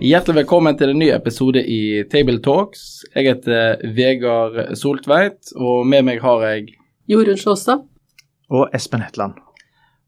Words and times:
Hjertelig 0.00 0.38
velkommen 0.38 0.78
til 0.80 0.94
en 0.94 0.96
ny 0.96 1.10
episode 1.12 1.60
i 1.60 2.00
Table 2.08 2.38
Talks. 2.40 3.02
Jeg 3.12 3.26
heter 3.26 3.82
Vegard 3.92 4.54
Soltveit, 4.80 5.50
og 5.60 5.82
med 5.92 6.06
meg 6.08 6.22
har 6.24 6.40
jeg 6.46 6.70
Jorunn 7.12 7.36
Sjåstad. 7.36 7.82
Og 8.48 8.72
Espen 8.72 9.04
Hetland. 9.04 9.36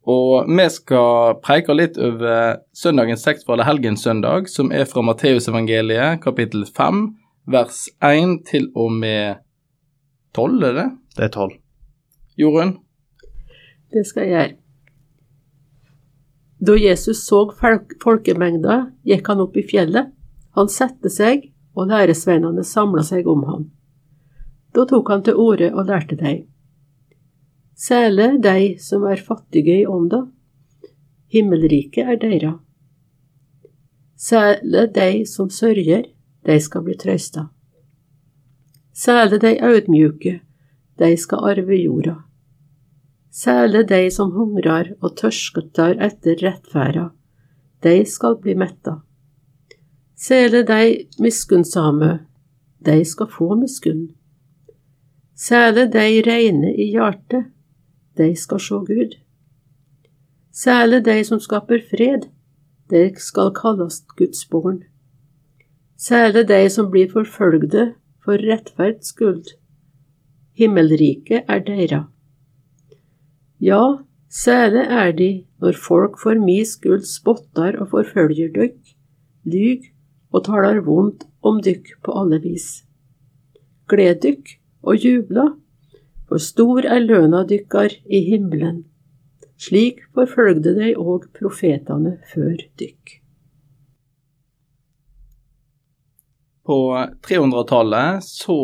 Og 0.09 0.48
vi 0.48 0.65
skal 0.73 1.37
preike 1.45 1.77
litt 1.77 2.01
over 2.01 2.62
søndagens 2.73 3.27
tekst 3.27 3.45
for 3.45 3.60
helgenssøndag, 3.60 4.48
som 4.48 4.73
er 4.73 4.88
fra 4.88 5.05
Matteusevangeliet 5.05 6.24
kapittel 6.24 6.65
5, 6.65 7.04
vers 7.52 7.84
1 8.01 8.38
til 8.48 8.70
og 8.73 8.96
med 8.96 9.45
12, 10.32 10.56
er 10.70 10.80
det? 10.80 10.88
Det 11.18 11.29
er 11.29 11.37
12. 11.37 11.52
Jorunn? 12.40 12.79
Det 13.93 14.09
skal 14.09 14.24
jeg 14.24 14.32
gjøre. 14.38 14.62
Da 16.62 16.77
Jesus 16.79 17.25
så 17.27 17.48
folkemengda, 18.02 18.93
gikk 19.02 19.27
han 19.29 19.41
opp 19.43 19.57
i 19.59 19.65
fjellet. 19.66 20.13
Han 20.55 20.68
satte 20.71 21.10
seg, 21.10 21.49
og 21.74 21.88
læresveinene 21.91 22.63
samla 22.63 23.02
seg 23.02 23.27
om 23.27 23.43
ham. 23.49 23.65
Da 24.77 24.85
tok 24.87 25.10
han 25.10 25.24
til 25.27 25.40
orde 25.40 25.73
og 25.73 25.88
lærte 25.88 26.16
dem. 26.21 26.45
Særlig 27.74 28.43
de 28.45 28.77
som 28.79 29.02
er 29.10 29.18
fattige 29.18 29.80
i 29.80 29.87
ånda, 29.88 30.27
himmelriket 31.33 32.07
er 32.07 32.21
deira. 32.21 32.52
Særlig 34.16 34.93
de 34.95 35.27
som 35.27 35.51
sørger, 35.51 36.05
de 36.46 36.60
skal 36.60 36.85
bli 36.87 36.95
trøsta. 37.01 37.49
Særlig 38.95 39.40
de 39.43 39.57
audmjuke, 39.65 40.40
de 40.99 41.16
skal 41.16 41.49
arve 41.51 41.80
jorda. 41.80 42.21
Særlig 43.33 43.87
de 43.88 44.11
som 44.13 44.35
hungrer 44.37 44.93
og 45.01 45.15
tørsker 45.16 45.71
etter 46.05 46.37
rettferda, 46.43 47.07
de 47.83 48.05
skal 48.05 48.37
bli 48.43 48.52
metta. 48.55 48.99
Særlig 50.16 50.66
de 50.69 51.07
miskunnsame, 51.19 52.27
de 52.85 53.05
skal 53.05 53.30
få 53.33 53.55
miskunn. 53.57 54.11
Særlig 55.35 55.89
de 55.95 56.23
reine 56.29 56.74
i 56.77 56.91
hjertet, 56.93 57.49
de 58.21 58.37
skal 58.37 58.61
sjå 58.61 58.85
Gud. 58.85 59.16
Særlig 60.52 61.05
de 61.05 61.24
som 61.24 61.41
skaper 61.41 61.80
fred, 61.89 62.29
de 62.91 63.02
skal 63.17 63.55
kalles 63.57 64.03
Guds 64.17 64.44
barn. 64.53 64.83
Særlig 65.97 66.49
de 66.49 66.69
som 66.69 66.91
blir 66.93 67.09
forfølgde 67.09 67.94
for 68.25 68.37
rettferds 68.37 69.09
skyld. 69.09 69.56
Himmelriket 70.53 71.49
er 71.49 71.65
deira. 71.65 72.05
Ja, 73.62 73.82
sæle 74.27 74.82
er 74.91 75.12
de 75.15 75.31
når 75.62 75.77
folk 75.78 76.16
for 76.19 76.34
mi 76.34 76.65
skyld 76.66 77.05
spottar 77.06 77.77
og 77.78 77.93
forfølger 77.93 78.50
dykk, 78.56 78.78
lyg 79.47 79.84
og 80.34 80.43
taler 80.49 80.81
vondt 80.82 81.28
om 81.47 81.60
dykk 81.62 81.93
på 82.03 82.16
alle 82.19 82.41
vis. 82.43 82.83
Gled 83.87 84.19
dykk 84.25 84.56
og 84.83 84.99
jubla, 84.99 85.47
for 86.27 86.43
stor 86.43 86.83
er 86.83 87.06
løna 87.06 87.45
dykkar 87.47 87.95
i 88.11 88.25
himmelen. 88.33 88.83
Slik 89.62 90.03
forfølgde 90.11 90.75
de 90.81 90.94
òg 90.99 91.31
profetene 91.39 92.17
før 92.33 92.56
dykk. 92.83 93.22
På 96.67 97.06
300-tallet 97.28 98.25
så 98.25 98.56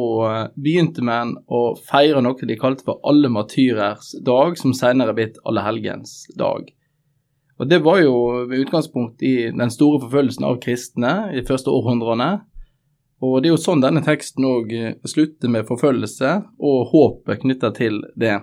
begynte 0.54 1.02
man 1.02 1.32
å 1.50 1.74
feire 1.90 2.20
noe 2.22 2.46
de 2.46 2.56
kalte 2.58 2.86
for 2.86 3.00
alle 3.02 3.30
matyrers 3.32 4.12
dag, 4.22 4.54
som 4.58 4.74
senere 4.74 5.16
blitt 5.16 5.40
allehelgens 5.42 6.28
dag. 6.38 6.68
Og 7.58 7.66
Det 7.66 7.80
var 7.82 7.98
jo 7.98 8.46
med 8.46 8.58
utgangspunkt 8.58 9.22
i 9.22 9.50
den 9.50 9.70
store 9.74 9.98
forfølgelsen 10.04 10.46
av 10.46 10.60
kristne 10.62 11.14
i 11.32 11.40
de 11.40 11.46
første 11.46 11.74
århundrene. 11.74 12.28
Og 13.18 13.40
det 13.42 13.50
er 13.50 13.56
jo 13.56 13.58
sånn 13.58 13.82
denne 13.82 14.04
teksten 14.06 14.46
òg 14.46 14.70
slutter 15.02 15.50
med 15.50 15.66
forfølgelse 15.66 16.36
og 16.62 16.92
håpet 16.92 17.42
knytta 17.42 17.72
til 17.74 17.98
det. 18.14 18.36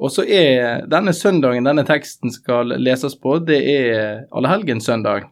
Og 0.00 0.12
så 0.12 0.24
er 0.24 0.84
denne 0.88 1.14
søndagen 1.16 1.64
denne 1.64 1.84
teksten 1.88 2.32
skal 2.32 2.76
leses 2.76 3.16
på, 3.16 3.38
det 3.40 3.60
er 3.72 4.26
allehelgenssøndag. 4.36 5.30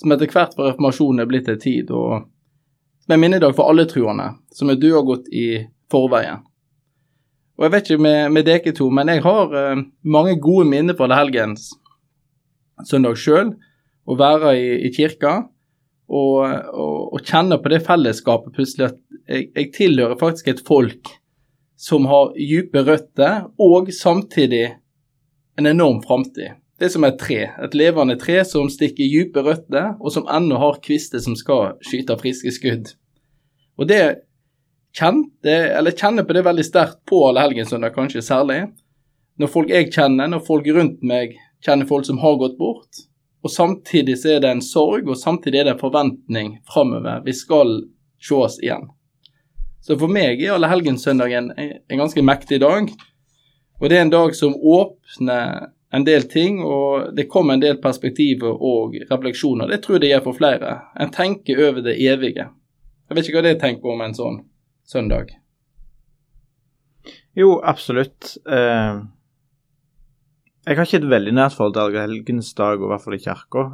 Som 0.00 0.12
etter 0.12 0.28
hvert 0.28 0.52
for 0.56 0.68
reformasjonen 0.68 1.24
er 1.24 1.28
blitt 1.28 1.48
en 1.48 1.60
tid 1.60 1.92
og 1.92 2.28
er 3.14 3.20
minnedag 3.20 3.54
for 3.56 3.70
alle 3.70 3.86
troende, 3.90 4.32
som 4.54 4.70
er 4.70 4.78
døde 4.80 5.00
og 5.00 5.12
gått 5.14 5.28
i 5.32 5.46
forveien. 5.90 6.44
Og 7.58 7.66
Jeg 7.66 7.72
vet 7.74 7.90
ikke 7.90 8.02
med, 8.02 8.32
med 8.32 8.46
dere 8.48 8.72
to, 8.72 8.88
men 8.88 9.10
jeg 9.12 9.22
har 9.24 9.52
uh, 9.52 9.80
mange 10.02 10.38
gode 10.40 10.64
minner 10.70 10.96
fra 10.96 11.10
helgens 11.12 11.74
søndag 12.88 13.18
sjøl. 13.20 13.52
Å 14.08 14.16
være 14.16 14.54
i, 14.56 14.68
i 14.88 14.90
kirka 14.94 15.34
og, 16.10 16.38
og, 16.40 17.12
og, 17.12 17.18
kjenne 17.22 17.60
på 17.60 17.70
det 17.70 17.82
fellesskapet 17.86 18.56
plutselig 18.56 18.88
at 18.88 18.96
jeg, 19.28 19.50
jeg 19.54 19.68
tilhører 19.76 20.18
faktisk 20.18 20.48
et 20.50 20.62
folk 20.66 21.12
som 21.80 22.08
har 22.10 22.32
dype 22.36 22.82
røtter, 22.84 23.46
og 23.56 23.88
samtidig 23.94 24.66
en 25.60 25.68
enorm 25.70 26.02
framtid. 26.04 26.58
Det 26.80 26.88
er 26.88 26.92
som 26.92 27.04
et 27.04 27.16
tre, 27.20 27.38
et 27.60 27.76
levende 27.76 28.16
tre 28.20 28.38
som 28.48 28.68
stikker 28.72 29.08
dype 29.08 29.44
røtter, 29.44 29.94
og 30.00 30.12
som 30.12 30.28
ennå 30.32 30.58
har 30.60 30.80
kvister 30.84 31.22
som 31.24 31.36
skal 31.36 31.78
skyte 31.84 32.16
friske 32.20 32.52
skudd. 32.56 32.92
Og 33.80 33.88
det 33.88 34.02
kjente, 34.96 35.54
eller 35.78 35.96
kjenner 35.96 36.26
på 36.26 36.36
det 36.36 36.44
veldig 36.44 36.66
sterkt 36.66 37.00
på 37.08 37.22
allehelgenssøndag, 37.30 37.94
kanskje 37.94 38.24
særlig. 38.24 38.62
Når 39.40 39.52
folk 39.52 39.70
jeg 39.72 39.88
kjenner, 39.94 40.28
når 40.28 40.44
folk 40.44 40.68
rundt 40.76 41.00
meg 41.06 41.38
kjenner 41.64 41.88
folk 41.88 42.06
som 42.06 42.20
har 42.20 42.36
gått 42.40 42.58
bort. 42.58 43.06
Og 43.40 43.52
samtidig 43.52 44.18
så 44.20 44.34
er 44.34 44.44
det 44.44 44.52
en 44.52 44.64
sorg, 44.64 45.08
og 45.08 45.16
samtidig 45.16 45.62
er 45.62 45.70
det 45.70 45.76
en 45.78 45.82
forventning 45.82 46.58
framover. 46.68 47.22
Vi 47.24 47.32
skal 47.36 47.78
ses 48.20 48.58
igjen. 48.60 48.90
Så 49.80 49.96
for 49.96 50.12
meg 50.12 50.42
er 50.44 50.58
allehelgenssøndagen 50.58 51.52
en 51.56 52.00
ganske 52.02 52.22
mektig 52.24 52.60
dag. 52.60 52.90
Og 53.80 53.88
det 53.88 53.96
er 53.96 54.04
en 54.04 54.12
dag 54.12 54.34
som 54.36 54.52
åpner 54.52 55.70
en 55.90 56.04
del 56.04 56.26
ting, 56.28 56.60
og 56.62 57.14
det 57.16 57.30
kommer 57.32 57.56
en 57.56 57.64
del 57.64 57.80
perspektiver 57.82 58.52
og 58.52 58.98
refleksjoner. 59.08 59.72
Det 59.72 59.80
tror 59.82 59.96
jeg 59.96 60.04
det 60.04 60.12
gjør 60.12 60.26
for 60.28 60.38
flere. 60.38 60.74
En 61.00 61.12
tenker 61.14 61.64
over 61.64 61.80
det 61.88 61.96
evige. 61.96 62.50
Jeg 63.10 63.18
vet 63.18 63.26
ikke 63.26 63.40
hva 63.40 63.46
dere 63.48 63.58
tenker 63.58 63.90
om 63.90 64.02
en 64.04 64.12
sånn 64.14 64.36
søndag? 64.86 65.32
Jo, 67.34 67.56
absolutt. 67.58 68.36
Eh, 68.46 69.00
jeg 70.68 70.78
har 70.78 70.86
ikke 70.86 71.00
et 71.00 71.08
veldig 71.10 71.32
nært 71.34 71.56
forhold 71.56 71.74
til 71.74 71.88
allehelgensdag, 71.88 72.78
og 72.78 72.86
i 72.86 72.92
hvert 72.92 73.02
fall 73.02 73.16
i 73.16 73.22
kirka. 73.24 73.64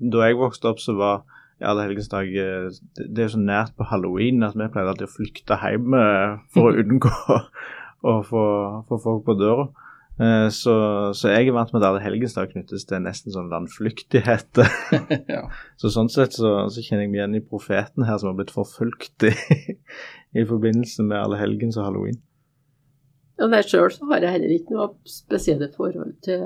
Da 0.00 0.22
jeg 0.24 0.38
vokste 0.40 0.70
opp, 0.70 0.80
så 0.80 0.94
var 0.96 1.26
allehelgensdag 1.60 2.32
eh, 2.38 2.68
Det 2.96 3.18
er 3.18 3.26
jo 3.26 3.34
så 3.34 3.42
nært 3.42 3.74
på 3.76 3.88
halloween 3.90 4.46
at 4.46 4.56
vi 4.56 4.70
pleide 4.72 4.94
alltid 4.94 5.08
å 5.08 5.14
flykte 5.18 5.58
hjem 5.60 5.96
eh, 5.98 6.38
for 6.54 6.70
å 6.70 6.78
unngå 6.84 7.12
å 8.08 8.16
få, 8.24 8.44
få 8.88 9.00
folk 9.04 9.26
på 9.28 9.36
døra. 9.36 9.68
Eh, 10.18 10.48
så, 10.50 10.72
så, 11.14 11.30
jeg 11.30 11.46
er 11.46 11.54
vant 11.54 11.70
med 11.70 11.84
at 11.84 11.92
alle 11.92 12.02
helgensdag 12.02 12.50
knyttes 12.50 12.88
til 12.90 13.02
nesten 13.04 13.34
sånn 13.34 13.50
landflyktighet. 13.52 14.62
ja. 15.34 15.44
Så 15.78 15.92
sånn 15.94 16.10
sett 16.10 16.34
så, 16.34 16.54
så, 16.66 16.82
kjenner 16.82 17.06
jeg 17.06 17.12
meg 17.12 17.20
igjen 17.20 17.36
i 17.38 17.44
profeten 17.44 18.06
her 18.08 18.18
som 18.18 18.32
har 18.32 18.38
blitt 18.40 18.54
forfulgt 18.54 19.28
i, 19.28 19.34
i 20.40 20.46
forbindelse 20.48 21.06
med 21.06 21.20
alle 21.20 21.38
helgens 21.40 21.78
og 21.78 21.86
halloween. 21.86 22.18
Ja, 23.38 23.46
nei, 23.46 23.62
Sjøl 23.62 23.92
så 23.94 24.08
har 24.10 24.24
jeg 24.24 24.34
heller 24.34 24.54
ikke 24.56 24.74
noe 24.74 24.88
spesielle 25.06 25.68
forhold 25.70 26.16
til, 26.26 26.40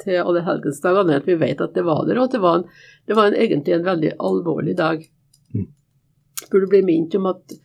til 0.00 0.22
alle 0.22 0.40
helgensdag, 0.46 0.96
annet 0.96 1.12
enn 1.12 1.20
at 1.20 1.28
vi 1.28 1.36
vet 1.42 1.60
at 1.60 1.76
det 1.76 1.84
var 1.84 2.06
der, 2.08 2.16
og 2.16 2.30
at 2.30 2.38
det 2.38 2.40
var, 2.40 2.62
en, 2.62 2.86
det 3.04 3.18
var 3.18 3.28
en, 3.28 3.36
egentlig 3.36 3.74
en 3.76 3.84
veldig 3.84 4.14
alvorlig 4.30 4.78
dag. 4.78 5.04
Mm. 5.52 5.68
Burde 6.48 6.70
bli 6.72 6.80
minnet 6.88 7.18
om 7.20 7.28
at 7.28 7.58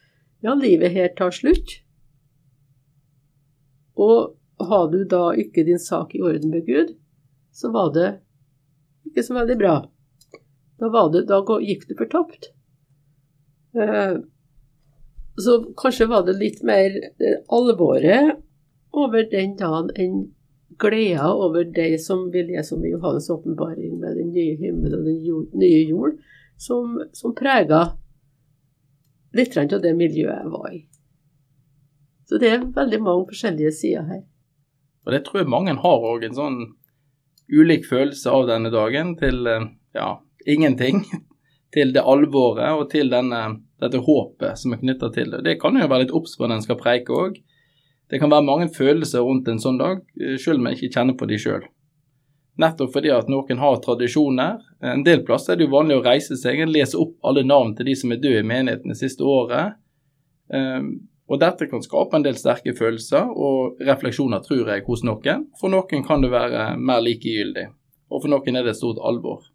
ja, 0.44 0.58
livet 0.58 0.92
her 0.92 1.08
tar 1.16 1.32
slutt. 1.32 1.78
Og 3.96 4.34
har 4.70 4.90
du 4.92 5.04
da 5.06 5.32
ikke 5.38 5.66
din 5.68 5.80
sak 5.80 6.16
i 6.16 6.22
orden 6.22 6.52
med 6.54 6.66
Gud, 6.66 6.94
så 7.52 7.72
var 7.72 7.94
det 7.96 8.10
ikke 9.08 9.24
så 9.26 9.36
veldig 9.38 9.58
bra. 9.60 9.76
Da, 10.82 11.08
det, 11.14 11.26
da 11.30 11.42
gikk 11.62 11.88
du 11.90 11.96
fortapt. 12.00 12.52
Eh, 13.78 14.16
så 15.42 15.58
kanskje 15.78 16.10
var 16.12 16.26
det 16.28 16.40
litt 16.40 16.62
mer 16.68 16.96
eh, 16.98 17.40
alvoret 17.54 18.38
over 18.92 19.28
den 19.32 19.56
dagen 19.60 19.92
enn 19.96 20.22
gleda 20.82 21.34
over 21.34 21.64
det 21.64 22.02
som 22.02 22.30
vi 22.32 22.44
leser 22.48 22.78
om 22.78 22.86
i 22.86 22.94
Johannes' 22.94 23.30
åpenbaring, 23.32 24.00
med 24.00 24.18
den 24.18 24.32
nye 24.36 24.56
himmel 24.58 24.96
og 24.98 25.06
den 25.06 25.60
nye 25.60 25.84
jord, 25.90 26.18
som, 26.58 26.98
som 27.14 27.36
prega 27.36 27.84
litt 29.38 29.58
av 29.58 29.82
det 29.82 29.94
miljøet 29.96 30.42
jeg 30.42 30.52
var 30.52 30.72
i. 30.74 30.82
Så 32.28 32.40
det 32.40 32.50
er 32.52 32.68
veldig 32.76 33.02
mange 33.04 33.28
forskjellige 33.32 33.72
sider 33.76 34.08
her. 34.08 34.22
Og 35.06 35.14
det 35.14 35.24
tror 35.26 35.42
jeg 35.42 35.52
mange 35.52 35.76
har 35.82 36.08
òg, 36.12 36.26
en 36.26 36.38
sånn 36.38 36.60
ulik 37.52 37.88
følelse 37.90 38.32
av 38.32 38.48
denne 38.50 38.72
dagen 38.74 39.16
til 39.20 39.48
eh, 39.48 39.68
ja, 39.98 40.16
ingenting. 40.46 41.06
Til 41.72 41.94
det 41.96 42.02
alvoret 42.04 42.76
og 42.76 42.90
til 42.92 43.08
denne, 43.08 43.38
dette 43.80 44.02
håpet 44.04 44.60
som 44.60 44.74
er 44.76 44.82
knytta 44.82 45.08
til 45.16 45.30
det. 45.32 45.38
Det 45.46 45.54
kan 45.62 45.78
jo 45.80 45.86
være 45.88 46.04
litt 46.04 46.12
obs 46.12 46.34
på 46.36 46.44
når 46.44 46.58
en 46.58 46.66
skal 46.66 46.78
preike 46.82 47.16
òg. 47.16 47.38
Det 48.12 48.20
kan 48.20 48.28
være 48.34 48.44
mange 48.44 48.68
følelser 48.76 49.24
rundt 49.24 49.48
en 49.48 49.62
sånn 49.64 49.80
dag, 49.80 50.02
sjøl 50.20 50.42
selv 50.44 50.60
om 50.60 50.68
jeg 50.68 50.82
ikke 50.82 50.98
kjenner 50.98 51.16
på 51.16 51.30
de 51.32 51.38
sjøl. 51.40 51.64
Nettopp 52.60 52.92
fordi 52.92 53.14
at 53.16 53.32
noen 53.32 53.62
har 53.64 53.80
tradisjoner. 53.86 54.60
En 54.84 55.06
del 55.08 55.24
plasser 55.24 55.56
er 55.56 55.62
det 55.62 55.70
jo 55.70 55.76
vanlig 55.78 56.02
å 56.02 56.04
reise 56.04 56.36
seg 56.36 56.60
og 56.66 56.74
lese 56.76 57.00
opp 57.00 57.16
alle 57.24 57.46
navn 57.48 57.72
til 57.78 57.88
de 57.88 57.96
som 58.02 58.12
er 58.12 58.20
døde 58.20 58.44
i 58.44 58.50
menigheten 58.52 58.92
det 58.92 59.00
siste 59.00 59.24
året. 59.24 59.80
Og 61.32 61.40
Dette 61.40 61.68
kan 61.72 61.84
skape 61.84 62.18
en 62.18 62.26
del 62.26 62.36
sterke 62.36 62.74
følelser 62.76 63.30
og 63.32 63.80
refleksjoner, 63.88 64.44
tror 64.44 64.68
jeg, 64.68 64.84
hos 64.84 65.04
noen. 65.08 65.46
For 65.62 65.72
noen 65.72 66.04
kan 66.04 66.24
det 66.24 66.32
være 66.34 66.74
mer 66.76 67.00
likegyldig, 67.06 67.70
og 68.12 68.24
for 68.24 68.34
noen 68.34 68.60
er 68.60 68.68
det 68.68 68.74
et 68.74 68.82
stort 68.82 69.00
alvor. 69.00 69.46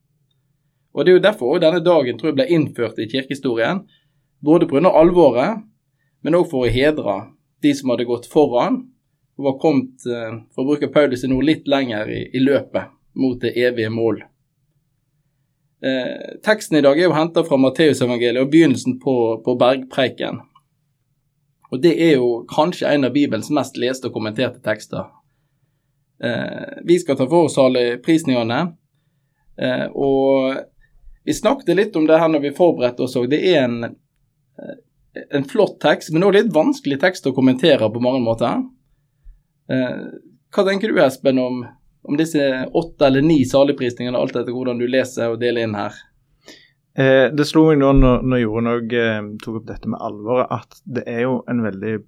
Og 0.96 1.04
Det 1.04 1.12
er 1.12 1.18
jo 1.18 1.26
derfor 1.26 1.58
denne 1.60 1.84
dagen 1.84 2.16
tror 2.16 2.32
jeg 2.32 2.38
ble 2.38 2.48
innført 2.48 2.98
i 2.98 3.08
kirkehistorien, 3.10 3.84
både 4.40 4.66
pga. 4.66 4.88
alvoret, 4.88 5.60
men 6.22 6.34
òg 6.34 6.48
for 6.48 6.64
å 6.64 6.72
hedre 6.72 7.34
de 7.60 7.74
som 7.74 7.90
hadde 7.92 8.08
gått 8.08 8.26
foran 8.26 8.86
og 9.36 9.44
var 9.44 9.58
kommet, 9.60 10.00
eh, 10.08 10.40
for 10.54 10.64
å 10.64 10.68
bruke 10.70 10.92
Paulus 10.92 11.24
ord, 11.24 11.44
litt 11.44 11.68
lenger 11.68 12.08
i, 12.08 12.22
i, 12.32 12.40
løpet 12.40 12.88
mot 13.14 13.38
det 13.40 13.52
evige 13.52 13.90
mål. 13.92 14.22
Eh, 15.84 16.40
teksten 16.42 16.78
i 16.78 16.80
dag 16.80 16.96
er 16.98 17.10
jo 17.10 17.12
henta 17.12 17.44
fra 17.44 17.58
Matteusevangeliet 17.60 18.40
og 18.40 18.50
begynnelsen 18.50 18.98
på, 18.98 19.42
på 19.44 19.56
bergpreiken. 19.60 20.40
Og 21.70 21.82
det 21.82 21.94
er 21.98 22.16
jo 22.16 22.44
kanskje 22.50 22.88
en 22.92 23.08
av 23.08 23.14
Bibelens 23.14 23.50
mest 23.54 23.78
leste 23.80 24.08
og 24.08 24.14
kommenterte 24.14 24.62
tekster. 24.64 25.08
Eh, 26.22 26.82
vi 26.86 26.98
skal 27.02 27.18
ta 27.18 27.26
for 27.28 27.48
oss 27.48 27.58
prisningene, 28.04 28.60
eh, 29.58 29.86
og 29.92 30.56
vi 31.26 31.34
snakket 31.34 31.76
litt 31.76 31.96
om 31.96 32.06
det 32.06 32.20
her 32.22 32.30
når 32.30 32.44
vi 32.44 32.54
forberedte 32.56 33.02
oss 33.02 33.16
òg. 33.18 33.28
Det 33.30 33.42
er 33.50 33.64
en, 33.64 33.84
eh, 33.84 35.22
en 35.30 35.44
flott 35.44 35.80
tekst, 35.82 36.12
men 36.12 36.22
også 36.22 36.38
litt 36.38 36.54
vanskelig 36.54 37.00
tekst 37.02 37.26
å 37.26 37.34
kommentere 37.34 37.90
på 37.92 38.02
mange 38.02 38.22
måter. 38.22 38.62
Eh, 39.68 40.04
hva 40.54 40.64
tenker 40.64 40.92
du 40.92 41.00
Espen 41.02 41.40
om, 41.42 41.64
om 42.06 42.16
disse 42.16 42.38
åtte 42.70 43.08
eller 43.08 43.22
ni 43.26 43.40
saligprisningene, 43.44 44.16
alt 44.16 44.36
etter 44.36 44.54
hvordan 44.54 44.78
du 44.78 44.86
leser 44.86 45.34
og 45.34 45.40
deler 45.42 45.66
inn 45.66 45.74
her? 45.74 45.98
Eh, 46.96 47.28
det 47.36 47.44
slo 47.44 47.66
meg 47.68 47.80
nå 47.80 47.92
når, 47.92 48.22
når 48.24 48.40
Jorunn 48.40 48.70
òg 48.72 48.92
eh, 48.96 49.24
tok 49.42 49.60
opp 49.60 49.66
dette 49.68 49.90
med 49.92 50.00
alvoret, 50.00 50.48
at 50.48 50.78
det 50.88 51.04
er 51.10 51.26
jo 51.26 51.40
en 51.50 51.60
veldig 51.64 51.98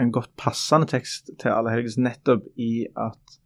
en 0.00 0.12
godt 0.12 0.32
passende 0.40 0.88
tekst 0.90 1.30
til 1.40 1.52
Allehelgens 1.52 1.98
nettopp 2.00 2.46
i 2.60 2.86
at, 2.98 3.36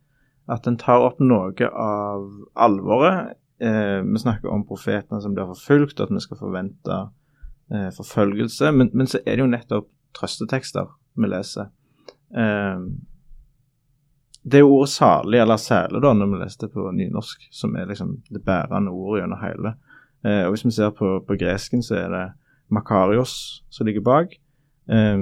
at 0.48 0.64
den 0.64 0.78
tar 0.80 1.04
opp 1.04 1.18
noe 1.20 1.70
av 1.70 2.28
alvoret. 2.54 3.36
Eh, 3.60 4.00
vi 4.04 4.22
snakker 4.22 4.52
om 4.52 4.66
profetene 4.68 5.20
som 5.22 5.34
blir 5.34 5.48
forfulgt, 5.50 6.00
at 6.00 6.12
vi 6.12 6.22
skal 6.22 6.40
forvente 6.40 7.00
eh, 7.72 7.90
forfølgelse. 7.96 8.72
Men, 8.72 8.92
men, 8.94 9.10
så 9.10 9.20
er 9.24 9.36
det 9.36 9.44
jo 9.44 9.50
nettopp 9.52 9.90
trøstetekster 10.16 10.88
vi 11.16 11.30
leser. 11.32 11.70
Eh, 12.36 12.88
det 14.46 14.60
er 14.60 14.62
jo 14.62 14.76
ordet 14.76 14.92
salig, 14.94 15.40
eller 15.42 15.58
sæle, 15.58 15.98
da, 15.98 16.12
når 16.14 16.30
vi 16.30 16.40
leste 16.44 16.68
på 16.70 16.90
nynorsk, 16.94 17.48
som 17.50 17.74
er 17.76 17.88
liksom 17.90 18.20
det 18.30 18.44
bærende 18.46 18.94
ordet 18.94 19.24
gjennom 19.24 19.42
hele. 19.42 19.72
Eh, 20.26 20.44
og 20.46 20.54
Hvis 20.54 20.64
vi 20.64 20.70
ser 20.70 20.90
på, 20.90 21.20
på, 21.26 21.36
gresken, 21.38 21.82
så 21.82 21.94
er 21.94 22.08
det 22.10 22.24
makarios 22.68 23.62
som 23.70 23.86
ligger 23.86 24.02
bak. 24.02 24.34
Eh, 24.90 25.18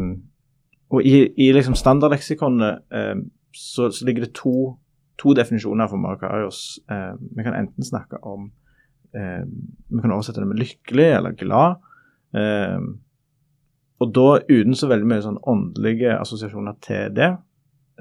og 0.90 1.02
i, 1.04 1.28
i 1.36 1.52
liksom 1.52 1.74
standardleksikonet 1.74 2.84
eh, 2.92 3.16
så, 3.54 3.90
så, 3.90 4.04
ligger 4.04 4.24
det 4.24 4.34
to, 4.34 4.74
to 5.18 5.34
definisjoner 5.34 5.88
for 5.88 6.00
makarios. 6.00 6.78
Eh, 6.90 7.12
vi 7.36 7.46
kan 7.46 7.56
enten 7.58 7.84
snakke 7.84 8.22
om 8.22 8.52
Vi 9.14 10.00
kan 10.02 10.10
oversette 10.10 10.40
det 10.42 10.48
med 10.50 10.58
lykkelig 10.58 11.04
eller 11.16 11.36
glad. 11.38 11.76
og 14.02 14.14
da 14.14 14.40
uten 14.48 14.74
så 14.74 14.88
veldig 14.90 15.06
mye 15.06 15.22
sånn 15.22 15.38
åndelige 15.46 16.16
assosiasjoner 16.18 16.74
til 16.82 17.12
det. 17.14 17.28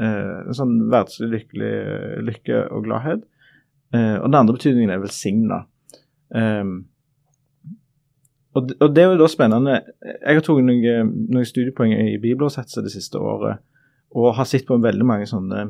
En 0.01 0.57
sånn 0.57 0.73
verdslig 0.89 1.29
lykkelig 1.29 1.69
lykke 2.25 2.63
og 2.73 2.87
gladhet. 2.87 3.27
Eh, 3.93 4.17
og 4.17 4.25
den 4.29 4.39
andre 4.39 4.55
betydningen 4.57 4.89
er 4.89 5.01
velsigna. 5.03 5.59
Um, 6.33 6.73
og, 8.53 8.73
og, 8.79 8.89
det 8.93 9.03
er 9.03 9.11
jo 9.11 9.19
da 9.21 9.29
spennende 9.31 9.79
Jeg 10.01 10.37
har 10.37 10.43
tatt 10.45 10.65
noen, 10.65 11.13
noen 11.33 11.47
studiepoeng 11.47 11.93
i 11.95 12.19
bibeloversettelser 12.21 12.85
det 12.85 12.93
siste 12.93 13.21
året 13.21 13.63
og 14.13 14.35
har 14.37 14.45
sett 14.45 14.67
på 14.67 14.77
veldig 14.77 15.05
mange 15.09 15.25
sånne 15.25 15.63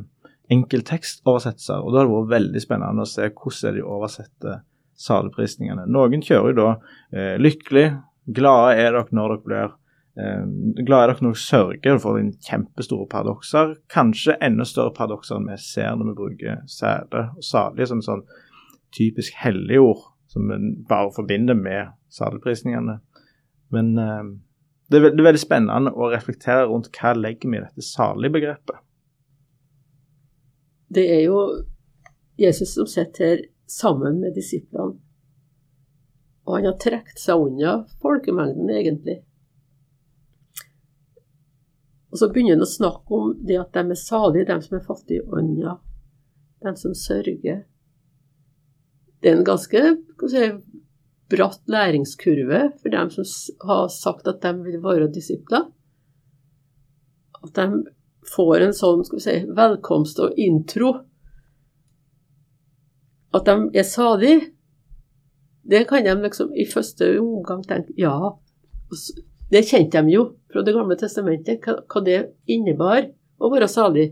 enkelttekstoversettelser. 0.52 1.80
Og 1.80 1.94
da 1.94 2.02
har 2.02 2.10
det 2.10 2.16
vært 2.18 2.34
veldig 2.34 2.62
spennende 2.64 3.06
å 3.06 3.08
se 3.08 3.30
hvordan 3.30 3.78
de 3.78 3.86
oversetter 3.88 4.58
saleprisningene. 5.00 5.86
Noen 5.88 6.26
kjører 6.26 6.52
jo 6.52 6.58
da 6.58 6.68
eh, 7.16 7.38
'lykkelig', 7.40 7.96
'glade 8.28 8.76
er 8.82 8.98
dere 8.98 9.16
når 9.16 9.32
dere 9.32 9.46
blir 9.46 9.72
Eh, 10.14 10.46
glad 10.86 11.04
er 11.04 11.10
dere 11.10 11.26
når 11.26 11.32
dere 11.34 11.42
sørger 11.42 12.00
for 12.02 12.20
en 12.20 12.34
kjempestore 12.46 13.08
paradokser. 13.10 13.74
Kanskje 13.90 14.38
enda 14.46 14.66
større 14.70 14.94
paradokser 14.94 15.40
enn 15.40 15.50
vi 15.50 15.58
ser 15.58 15.96
når 15.98 16.12
vi 16.12 16.18
bruker 16.20 16.60
sæde 16.70 17.24
og 17.34 17.46
salige 17.48 17.90
som 17.90 18.04
sånn 18.06 18.22
typisk 18.94 19.34
helligord 19.42 20.12
som 20.34 20.52
en 20.52 20.72
bare 20.90 21.12
forbinder 21.16 21.58
med 21.58 21.94
saleprisningene. 22.14 23.00
Men 23.74 23.94
eh, 23.98 24.24
det, 24.90 24.98
er, 24.98 25.10
det, 25.10 25.20
er, 25.20 25.28
veldig 25.30 25.42
spennende 25.42 25.94
å 25.94 26.10
reflektere 26.14 26.68
rundt 26.70 26.92
hva 26.98 27.14
legger 27.18 27.50
vi 27.50 27.60
i 27.60 27.64
dette 27.64 27.86
salige-begrepet. 27.86 28.82
Det 30.94 31.06
er 31.10 31.24
jo 31.26 31.40
Jesus 32.38 32.76
som 32.76 32.90
sitter 32.90 33.46
sammen 33.70 34.20
med 34.22 34.36
disiplene. 34.38 35.00
Og 36.44 36.58
han 36.58 36.68
har 36.68 36.80
trukket 36.82 37.22
seg 37.22 37.40
unna 37.40 37.78
folkemengden, 38.04 38.68
egentlig. 38.74 39.22
Og 42.14 42.20
så 42.20 42.28
begynner 42.30 42.60
han 42.60 42.66
å 42.66 42.70
snakke 42.70 43.18
om 43.18 43.30
det 43.48 43.58
at 43.58 43.74
de 43.74 43.96
er 43.96 43.98
salige, 43.98 44.46
de 44.52 44.58
som 44.62 44.76
er 44.78 44.86
fattige 44.86 45.24
i 45.24 45.38
ånda, 45.40 45.78
de 46.62 46.74
som 46.78 46.94
sørger. 46.94 47.64
Det 49.24 49.32
er 49.32 49.40
en 49.40 49.48
ganske 49.48 49.82
si, 50.32 50.48
bratt 51.34 51.62
læringskurve 51.72 52.62
for 52.82 52.94
dem 52.94 53.10
som 53.14 53.28
har 53.68 53.88
sagt 53.92 54.28
at 54.30 54.42
de 54.44 54.54
vil 54.66 54.82
være 54.84 55.12
disipler. 55.14 55.70
At 57.44 57.56
de 57.58 57.84
får 58.34 58.68
en 58.68 58.76
sånn 58.76 59.04
skal 59.06 59.20
vi 59.20 59.26
si, 59.26 59.38
velkomst 59.58 60.22
og 60.24 60.38
intro. 60.40 60.94
At 63.34 63.50
de 63.50 63.58
er 63.80 63.88
salige. 63.88 64.52
Det 65.64 65.86
kan 65.88 66.04
de 66.06 66.14
liksom 66.26 66.52
i 66.60 66.68
første 66.68 67.08
omgang 67.22 67.64
tenke 67.66 67.96
ja. 67.98 68.16
Det 69.52 69.64
kjente 69.66 70.02
de 70.02 70.12
jo 70.12 70.26
fra 70.52 70.62
Det 70.62 70.74
gamle 70.76 70.98
testamentet, 71.00 71.64
hva, 71.66 72.02
det 72.06 72.36
innebar 72.52 73.08
å 73.40 73.50
være 73.50 73.70
salig. 73.72 74.12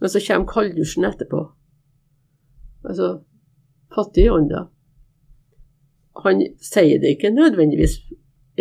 Men 0.00 0.12
så 0.12 0.20
kommer 0.22 0.50
kalddusjen 0.50 1.08
etterpå. 1.08 1.40
Altså 2.86 3.16
fattig 3.94 4.26
i 4.26 4.30
ånda. 4.30 4.66
Han 6.24 6.42
sier 6.64 7.00
det 7.02 7.16
ikke 7.16 7.34
nødvendigvis 7.34 7.98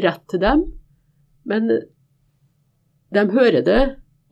rett 0.03 0.25
til 0.29 0.41
dem, 0.43 0.65
men 1.47 1.69
de 3.15 3.23
hører 3.31 3.63
det 3.63 3.83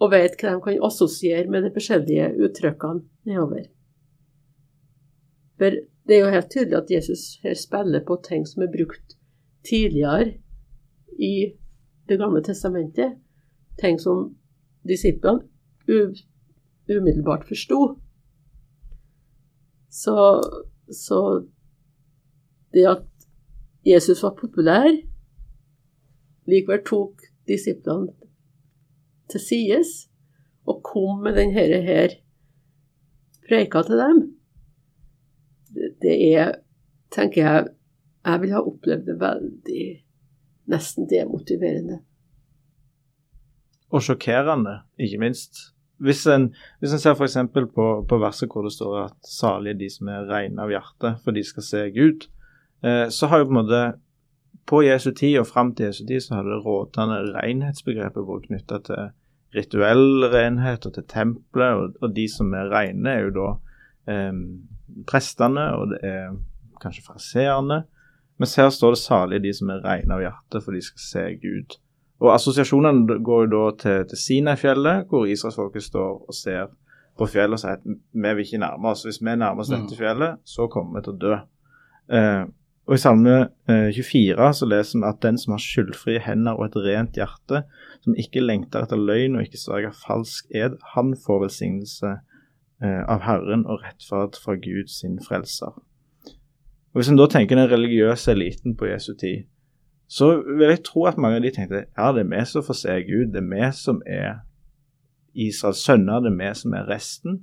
og 0.03 0.11
vet 0.11 0.35
hva 0.41 0.55
de 0.57 0.63
kan 0.65 0.83
assosiere 0.83 1.47
med 1.51 1.63
de 1.63 1.71
forskjellige 1.75 2.33
uttrykkene 2.43 3.05
nedover. 3.29 3.69
For 5.57 5.77
det 6.07 6.15
er 6.17 6.25
jo 6.25 6.33
helt 6.33 6.51
tydelig 6.51 6.77
at 6.81 6.91
Jesus 6.91 7.23
her 7.43 7.55
spiller 7.55 8.03
på 8.03 8.17
ting 8.27 8.47
som 8.49 8.65
er 8.65 8.73
brukt 8.73 9.15
tidligere 9.67 10.33
i 11.19 11.53
Det 12.09 12.17
gamle 12.19 12.41
testamentet, 12.43 13.13
ting 13.79 13.95
som 14.01 14.33
disiplene 14.83 15.39
umiddelbart 16.89 17.47
forsto. 17.47 17.95
Så, 19.89 20.41
så 20.91 21.19
det 22.73 22.83
at 22.87 23.05
Jesus 23.85 24.23
var 24.23 24.35
populær, 24.39 24.87
likevel 26.47 26.83
tok 26.87 27.25
disiplene 27.47 28.13
til 29.31 29.41
sides 29.43 29.91
og 30.67 30.83
kom 30.87 31.23
med 31.25 31.35
denne 31.35 31.81
her 31.83 32.15
preika 33.47 33.83
til 33.83 33.99
dem. 33.99 34.21
Det, 36.01 36.15
er, 36.35 36.55
tenker 37.11 37.41
jeg, 37.41 37.67
jeg 38.23 38.41
vil 38.41 38.55
ha 38.55 38.63
opplevd 38.63 39.05
det 39.07 39.19
veldig 39.19 39.85
nesten 40.71 41.09
demotiverende. 41.09 41.99
Og 43.93 44.01
sjokkerende, 44.01 44.79
ikke 44.97 45.19
minst. 45.19 45.59
hvis 45.97 46.25
en, 46.27 46.53
hvis 46.79 46.93
en 46.93 46.99
ser 46.99 47.15
f.eks. 47.15 47.37
På, 47.75 47.85
på 48.09 48.17
verset 48.19 48.49
hvor 48.51 48.65
det 48.65 48.73
står 48.73 48.95
at 49.03 49.27
salige 49.27 49.77
de 49.83 49.89
som 49.91 50.07
er 50.07 50.29
rene 50.29 50.63
av 50.63 50.71
hjerte, 50.71 51.13
for 51.23 51.35
de 51.35 51.43
skal 51.43 51.63
se 51.63 51.83
Gud, 51.95 52.25
så 52.83 53.27
har 53.31 53.39
jo 53.39 53.45
på 53.47 53.53
en 53.53 53.59
måte 53.61 53.81
på 54.67 54.81
Jesu 54.83 55.11
tid 55.15 55.37
og 55.39 55.47
fram 55.47 55.69
til 55.75 55.87
Jesu 55.87 56.01
tid 56.07 56.23
så 56.23 56.35
har 56.35 56.47
det 56.47 56.57
rådende 56.65 57.19
renhetsbegrepet 57.35 58.25
vært 58.27 58.47
knytta 58.49 58.79
til 58.87 59.11
rituell 59.55 60.25
renhet 60.33 60.85
og 60.87 60.95
til 60.95 61.05
tempelet, 61.09 61.77
og, 61.77 61.97
og, 62.01 62.15
de 62.15 62.27
som 62.31 62.53
er 62.57 62.71
rene, 62.73 63.09
er 63.09 63.27
jo 63.27 63.33
da 63.37 63.49
eh, 64.11 64.39
prestene, 65.09 65.67
og 65.77 65.93
det 65.93 65.99
er 66.07 66.35
kanskje 66.81 67.05
farseerne. 67.05 67.83
Mens 68.41 68.55
her 68.57 68.71
står 68.73 68.95
det 68.95 69.01
salig 69.03 69.41
de 69.43 69.53
som 69.55 69.69
er 69.69 69.83
rene 69.85 70.15
av 70.15 70.23
hjerte, 70.23 70.61
for 70.63 70.75
de 70.75 70.81
skal 70.83 71.03
se 71.05 71.25
Gud. 71.43 71.77
Og 72.23 72.31
Assosiasjonene 72.33 73.19
går 73.25 73.45
jo 73.45 73.51
da 73.51 73.63
til, 73.83 74.07
til 74.09 74.21
Sinai-fjellet, 74.21 75.05
hvor 75.09 75.29
israelsfolket 75.29 75.85
står 75.85 76.23
og 76.23 76.35
ser 76.37 76.71
på 77.19 77.27
fjellet 77.29 77.59
og 77.59 77.61
sier 77.61 77.77
at 77.77 77.83
vi 77.85 78.29
vil 78.33 78.45
ikke 78.47 78.61
nærme 78.63 78.89
oss. 78.89 79.03
Hvis 79.05 79.21
vi 79.21 79.35
nærmer 79.35 79.61
oss 79.61 79.69
dette 79.69 79.91
mm. 79.91 79.99
fjellet, 79.99 80.39
så 80.49 80.65
kommer 80.71 80.97
vi 80.97 81.05
til 81.05 81.13
å 81.13 81.21
dø. 81.21 81.39
Eh, 82.17 82.43
og 82.83 82.97
I 82.97 82.99
Salme 82.99 83.35
eh, 83.71 83.93
24 83.95 84.49
så 84.57 84.67
leser 84.67 84.99
vi 84.99 85.07
at 85.07 85.21
den 85.23 85.37
som 85.39 85.53
har 85.55 85.63
skyldfrie 85.63 86.19
hender 86.25 86.57
og 86.59 86.65
et 86.67 86.77
rent 86.83 87.15
hjerte, 87.15 87.63
som 88.03 88.17
ikke 88.19 88.43
lengter 88.43 88.83
etter 88.83 88.99
løgn 88.99 89.37
og 89.37 89.45
ikke 89.45 89.61
sverger 89.61 89.95
falsk 89.95 90.51
ed, 90.51 90.75
han 90.91 91.13
får 91.15 91.45
velsignelse 91.45 92.11
eh, 92.83 93.01
av 93.07 93.23
Herren 93.23 93.63
og 93.63 93.85
rettferd 93.85 94.35
fra 94.43 94.57
Gud 94.59 94.91
sin 94.91 95.15
frelser. 95.23 95.71
Og 96.93 96.99
Hvis 96.99 97.09
en 97.09 97.17
da 97.17 97.29
tenker 97.31 97.55
den 97.57 97.71
religiøse 97.71 98.35
eliten 98.35 98.75
på 98.75 98.91
Jesu 98.91 99.13
tid, 99.15 99.47
så 100.11 100.35
vil 100.43 100.67
jeg 100.67 100.83
tro 100.83 101.07
at 101.07 101.17
mange 101.17 101.39
av 101.39 101.47
de 101.47 101.53
tenkte 101.55 101.85
ja, 101.85 102.11
det 102.11 102.25
er 102.25 102.29
vi 102.35 102.43
som 102.45 102.67
får 102.67 102.79
se 102.81 102.97
Gud, 103.07 103.31
det 103.31 103.39
er 103.41 103.47
vi 103.47 103.71
som 103.79 104.03
er 104.05 104.43
Israels 105.33 105.81
sønner, 105.87 106.19
det 106.19 106.33
er 106.33 106.37
vi 106.41 106.51
som 106.59 106.75
er 106.77 106.91
resten. 106.91 107.39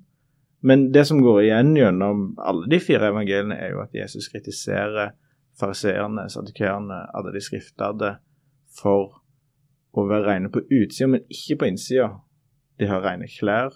Men 0.60 0.90
det 0.92 1.06
som 1.08 1.22
går 1.24 1.40
igjen 1.46 1.72
gjennom 1.78 2.34
alle 2.38 2.68
de 2.68 2.78
fire 2.84 3.08
evangeliene, 3.08 3.56
er 3.56 3.72
jo 3.72 3.80
at 3.80 3.96
Jesus 3.96 4.28
kritiserer 4.28 5.16
fariseerne, 5.60 6.26
sadikeerne, 6.32 7.04
alle 7.14 7.34
de 7.34 7.42
skriftlærde 7.44 8.14
for 8.80 9.20
å 9.90 10.06
være 10.06 10.26
rene 10.26 10.50
på 10.52 10.62
utsida, 10.64 11.08
men 11.14 11.24
ikke 11.32 11.60
på 11.60 11.70
innsida. 11.70 12.10
De 12.80 12.88
har 12.88 13.02
rene 13.04 13.28
klær, 13.30 13.74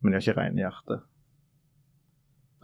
men 0.00 0.12
de 0.12 0.18
har 0.18 0.24
ikke 0.24 0.38
rene 0.40 0.64
hjerte. 0.64 1.00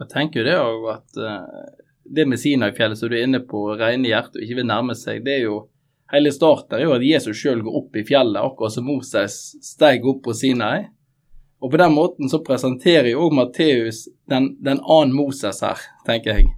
Jeg 0.01 0.09
tenker 0.11 0.41
jo 0.41 0.47
det 0.47 0.57
òg 0.57 0.87
at 0.95 1.19
uh, 1.21 1.81
det 2.03 2.25
med 2.27 2.41
Sinai-fjellet 2.41 2.99
som 2.99 3.11
du 3.11 3.17
er 3.17 3.27
inne 3.27 3.41
på, 3.45 3.67
rene 3.77 4.09
hjerte 4.09 4.39
og 4.39 4.45
ikke 4.45 4.61
vil 4.61 4.69
nærme 4.69 4.97
seg, 4.97 5.23
det 5.25 5.39
er 5.41 5.45
jo 5.49 5.67
Hele 6.11 6.27
starten 6.35 6.75
er 6.75 6.81
jo 6.83 6.91
at 6.91 7.03
Jesus 7.07 7.39
sjøl 7.39 7.61
går 7.63 7.75
opp 7.79 7.93
i 7.95 8.01
fjellet, 8.03 8.35
akkurat 8.43 8.73
som 8.73 8.83
Moses 8.83 9.35
steg 9.63 10.03
opp 10.03 10.25
på 10.25 10.33
Sinai. 10.35 10.89
Og 11.63 11.71
på 11.71 11.79
den 11.79 11.93
måten 11.95 12.27
så 12.27 12.41
presenterer 12.43 13.13
jo 13.13 13.29
òg 13.29 13.37
Matteus 13.37 14.09
den, 14.27 14.49
den 14.59 14.81
annen 14.83 15.15
Moses 15.15 15.61
her, 15.63 15.79
tenker 16.03 16.35
jeg. 16.35 16.49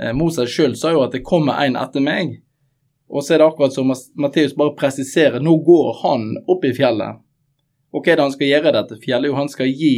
Eh, 0.00 0.12
Moses 0.14 0.50
sjøl 0.52 0.76
sa 0.78 0.92
jo 0.94 1.02
at 1.04 1.14
det 1.16 1.24
kommer 1.26 1.58
en 1.64 1.78
etter 1.80 2.04
meg. 2.04 2.38
Og 3.08 3.24
så 3.24 3.34
er 3.34 3.40
det 3.40 3.48
akkurat 3.48 3.74
som 3.74 3.88
Matteus 4.20 4.54
bare 4.56 4.76
presiserer, 4.76 5.40
nå 5.40 5.56
går 5.64 5.94
han 6.02 6.30
opp 6.46 6.66
i 6.68 6.74
fjellet. 6.76 7.22
Og 7.88 8.04
hva 8.04 8.12
er 8.12 8.18
det 8.18 8.26
han 8.26 8.34
skal 8.34 8.50
gjøre 8.50 8.68
i 8.68 8.76
dette 8.76 8.98
fjellet? 9.00 9.30
Jo, 9.30 9.38
han 9.38 9.48
skal 9.48 9.70
gi 9.72 9.94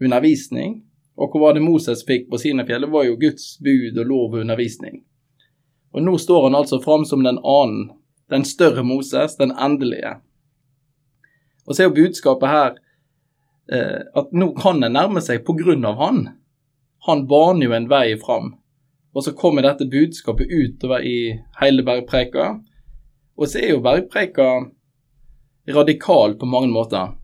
undervisning. 0.00 0.78
Og 1.20 1.28
hva 1.34 1.42
var 1.42 1.56
det 1.56 1.64
Moses 1.64 2.00
fikk 2.08 2.30
på 2.30 2.40
sine 2.40 2.64
fjell? 2.64 2.86
Det 2.86 2.94
var 2.94 3.04
jo 3.04 3.18
Guds 3.20 3.58
bud 3.60 3.98
og 4.00 4.08
lov 4.08 4.34
og 4.34 4.40
undervisning. 4.40 5.02
Og 5.92 6.04
nå 6.06 6.16
står 6.22 6.46
han 6.48 6.56
altså 6.56 6.80
fram 6.80 7.04
som 7.04 7.26
den 7.26 7.40
annen, 7.44 7.90
den 8.30 8.46
større 8.48 8.84
Moses, 8.86 9.36
den 9.36 9.52
endelige. 9.52 10.16
Og 11.66 11.74
så 11.74 11.82
er 11.82 11.90
jo 11.90 11.98
budskapet 11.98 12.48
her 12.48 12.78
eh, 13.74 14.00
at 14.16 14.32
nå 14.32 14.52
kan 14.56 14.80
en 14.86 14.96
nærme 14.96 15.20
seg 15.22 15.44
på 15.44 15.58
grunn 15.58 15.84
av 15.84 16.00
han. 16.00 16.22
Han 17.06 17.26
baner 17.28 17.68
jo 17.68 17.76
en 17.76 17.90
vei 17.90 18.14
fram. 18.22 18.54
Og 19.14 19.24
så 19.26 19.34
kommer 19.34 19.66
dette 19.66 19.88
budskapet 19.90 20.50
utover 20.50 21.02
i 21.06 21.32
hele 21.60 21.82
bergpreika. 21.86 22.52
Og 23.36 23.48
så 23.48 23.58
er 23.62 23.74
jo 23.74 23.82
bergpreika 23.84 24.50
radikal 25.70 26.36
på 26.38 26.46
mange 26.46 26.70
måter. 26.72 27.16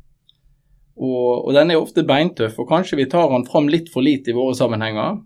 Og, 0.97 1.47
og, 1.47 1.52
den 1.55 1.71
er 1.71 1.81
ofte 1.81 2.07
beintøff, 2.09 2.59
og 2.59 2.71
kanskje 2.71 2.97
vi 3.02 3.09
tar 3.11 3.28
den 3.31 3.45
fram 3.49 3.69
litt 3.69 3.90
for 3.93 4.05
lite 4.05 4.33
i 4.33 4.37
våre 4.37 4.57
sammenhenger. 4.57 5.19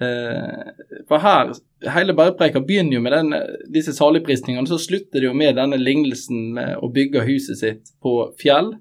Eh, 0.00 0.68
for 1.08 1.20
her, 1.20 1.50
hele 1.90 2.14
bergpreika 2.16 2.62
begynner 2.64 2.96
jo 2.96 3.02
med 3.04 3.16
denne, 3.16 3.40
disse 3.74 3.92
saligprisningene, 3.96 4.68
så 4.70 4.78
slutter 4.80 5.18
det 5.18 5.26
jo 5.26 5.34
med 5.36 5.58
denne 5.58 5.80
lignelsen 5.80 6.52
med 6.56 6.78
å 6.78 6.92
bygge 6.94 7.26
huset 7.26 7.60
sitt 7.60 7.90
på 8.02 8.30
fjell. 8.40 8.76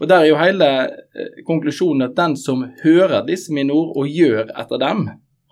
Og 0.00 0.10
der 0.10 0.24
er 0.24 0.28
jo 0.28 0.40
hele 0.40 0.72
eh, 0.82 1.38
konklusjonen 1.46 2.10
at 2.10 2.18
den 2.18 2.34
som 2.40 2.66
hører 2.82 3.22
disse 3.28 3.54
mine 3.54 3.72
ord 3.72 3.94
og 4.02 4.10
gjør 4.10 4.50
etter 4.58 4.82
dem, 4.82 5.06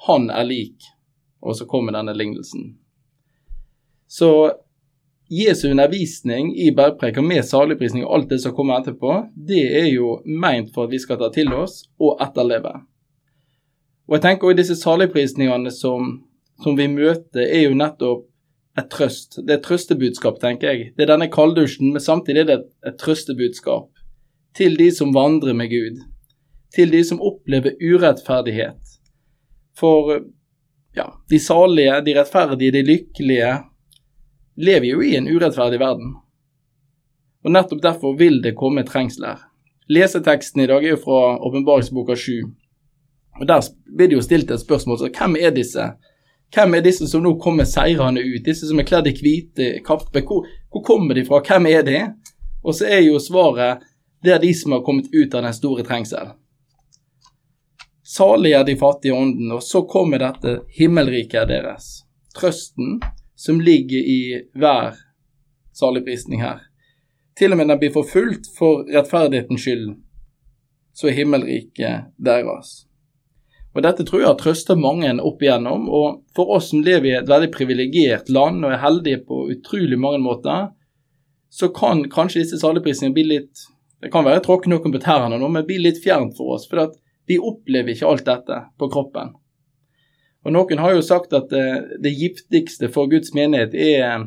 han 0.07 0.31
er 0.31 0.45
lik. 0.49 0.91
Og 1.45 1.57
så 1.57 1.67
kommer 1.69 1.93
denne 1.93 2.15
lignelsen. 2.17 2.75
Så 4.09 4.31
Jesu 5.29 5.71
undervisning 5.71 6.53
i 6.61 6.71
bergpreka 6.77 7.23
med 7.23 7.45
saligprisning 7.45 8.05
og 8.05 8.15
alt 8.15 8.31
det 8.31 8.41
som 8.43 8.55
kommer 8.57 8.81
etterpå, 8.81 9.15
det 9.35 9.65
er 9.81 9.89
jo 9.89 10.19
meint 10.25 10.71
for 10.75 10.87
at 10.87 10.93
vi 10.93 11.01
skal 11.01 11.19
ta 11.21 11.31
til 11.33 11.53
oss 11.57 11.83
og 12.01 12.21
etterleve. 12.23 12.75
Og 14.05 14.19
jeg 14.19 14.25
tenker 14.27 14.51
også 14.51 14.61
disse 14.61 14.77
saligprisningene 14.83 15.73
som, 15.73 16.13
som 16.63 16.77
vi 16.77 16.89
møter, 16.93 17.45
er 17.45 17.67
jo 17.69 17.77
nettopp 17.77 18.29
et 18.79 18.91
trøst. 18.91 19.39
Det 19.41 19.49
er 19.49 19.61
et 19.61 19.65
trøstebudskap, 19.65 20.41
tenker 20.43 20.71
jeg. 20.71 20.91
Det 20.97 21.07
er 21.07 21.15
denne 21.15 21.31
kalddusjen, 21.33 21.95
men 21.95 22.03
samtidig 22.03 22.43
er 22.43 22.51
det 22.51 22.59
et, 22.59 22.67
et 22.91 22.99
trøstebudskap 23.01 23.89
til 24.55 24.77
de 24.79 24.91
som 24.95 25.15
vandrer 25.15 25.57
med 25.57 25.71
Gud. 25.73 26.03
Til 26.75 26.93
de 26.93 27.01
som 27.07 27.23
opplever 27.23 27.79
urettferdighet. 27.81 28.99
For 29.78 30.21
ja, 30.95 31.09
de 31.28 31.38
salige, 31.40 32.00
de 32.07 32.14
rettferdige, 32.19 32.71
de 32.71 32.83
lykkelige, 32.83 33.54
lever 34.57 34.87
jo 34.87 35.02
i 35.02 35.16
en 35.16 35.28
urettferdig 35.28 35.81
verden. 35.83 36.14
Og 37.45 37.52
nettopp 37.52 37.83
derfor 37.83 38.14
vil 38.19 38.40
det 38.43 38.54
komme 38.57 38.85
trengsler. 38.87 39.43
Leseteksten 39.90 40.62
i 40.64 40.69
dag 40.71 40.85
er 40.85 40.95
jo 40.95 41.00
fra 41.02 41.37
åpenbaringsboka 41.45 42.16
7. 42.16 42.33
Og 43.40 43.47
Der 43.47 43.61
blir 43.97 44.09
det 44.09 44.16
jo 44.16 44.23
stilt 44.23 44.50
et 44.50 44.61
spørsmål 44.61 44.99
så 44.99 45.11
hvem 45.19 45.37
er 45.40 45.50
disse? 45.50 45.88
Hvem 46.54 46.75
er 46.75 46.85
disse 46.85 47.09
som 47.11 47.23
nå 47.23 47.35
kommer 47.43 47.66
seirende 47.66 48.23
ut? 48.23 48.45
Disse 48.47 48.69
som 48.69 48.78
er 48.78 48.87
kledd 48.87 49.11
i 49.11 49.16
hvite 49.19 49.81
kapper? 49.87 50.23
Hvor, 50.23 50.47
hvor, 50.71 50.83
kommer 50.87 51.14
de 51.14 51.25
fra? 51.26 51.43
Hvem 51.43 51.66
er 51.66 51.83
de? 51.83 51.99
Og 52.62 52.75
så 52.75 52.87
er 52.87 53.02
jo 53.02 53.19
svaret 53.19 53.83
det 54.25 54.33
er 54.33 54.40
de 54.40 54.54
som 54.54 54.73
har 54.73 54.85
kommet 54.87 55.11
ut 55.12 55.35
av 55.35 55.43
den 55.45 55.52
store 55.52 55.85
trengsel. 55.85 56.31
Salige 58.05 58.59
er 58.59 58.65
de 58.69 58.77
fattige 58.77 59.17
ånden, 59.17 59.53
og 59.53 59.63
så 59.65 59.83
kommer 59.89 60.21
dette 60.21 60.59
himmelriket 60.77 61.49
deres. 61.49 62.05
Trøsten, 62.37 62.99
som 63.35 63.61
ligger 63.65 63.99
i 63.99 64.21
hver 64.53 64.99
saligprisning 65.73 66.43
her. 66.45 66.61
Til 67.39 67.53
og 67.53 67.59
med 67.59 67.71
når 67.71 67.79
de 67.79 67.87
blir 67.87 67.95
forfulgt 67.95 68.51
for 68.59 68.85
rettferdighetens 68.93 69.65
skyld, 69.65 69.95
så 70.95 71.09
er 71.09 71.17
himmelriket 71.17 72.11
deres. 72.21 72.85
Og 73.75 73.83
Dette 73.83 74.05
tror 74.07 74.23
jeg 74.23 74.39
trøsta 74.39 74.77
mange 74.79 75.11
opp 75.25 75.41
igjennom, 75.43 75.89
og 75.89 76.21
for 76.37 76.53
oss 76.55 76.71
som 76.71 76.85
lever 76.85 77.09
i 77.09 77.17
et 77.19 77.31
veldig 77.31 77.51
privilegert 77.57 78.29
land 78.31 78.63
og 78.63 78.71
er 78.71 78.83
heldige 78.85 79.25
på 79.27 79.47
utrolig 79.57 79.99
mange 79.99 80.21
måter, 80.23 80.69
så 81.51 81.71
kan 81.75 82.05
kanskje 82.11 82.45
disse 82.45 82.61
saligprisningene 82.63 83.17
bli 83.17 83.25
litt 83.33 83.71
Det 84.05 84.11
kan 84.13 84.27
være 84.27 84.43
tråkke 84.45 84.69
noen 84.69 84.93
på 84.93 85.01
tærne 85.01 85.39
nå, 85.41 85.49
men 85.49 85.65
bli 85.65 85.79
litt 85.81 85.97
fjernt 86.05 86.35
for 86.37 86.59
oss. 86.59 86.67
For 86.69 86.83
at 86.83 86.97
vi 87.26 87.38
opplever 87.40 87.95
ikke 87.95 88.11
alt 88.11 88.26
dette 88.26 88.61
på 88.78 88.90
kroppen. 88.93 89.33
Og 90.45 90.52
Noen 90.52 90.81
har 90.83 90.93
jo 90.93 91.04
sagt 91.04 91.33
at 91.33 91.49
det, 91.52 91.66
det 92.04 92.12
giftigste 92.12 92.90
for 92.93 93.09
Guds 93.09 93.33
menighet 93.37 93.73
er 93.75 94.26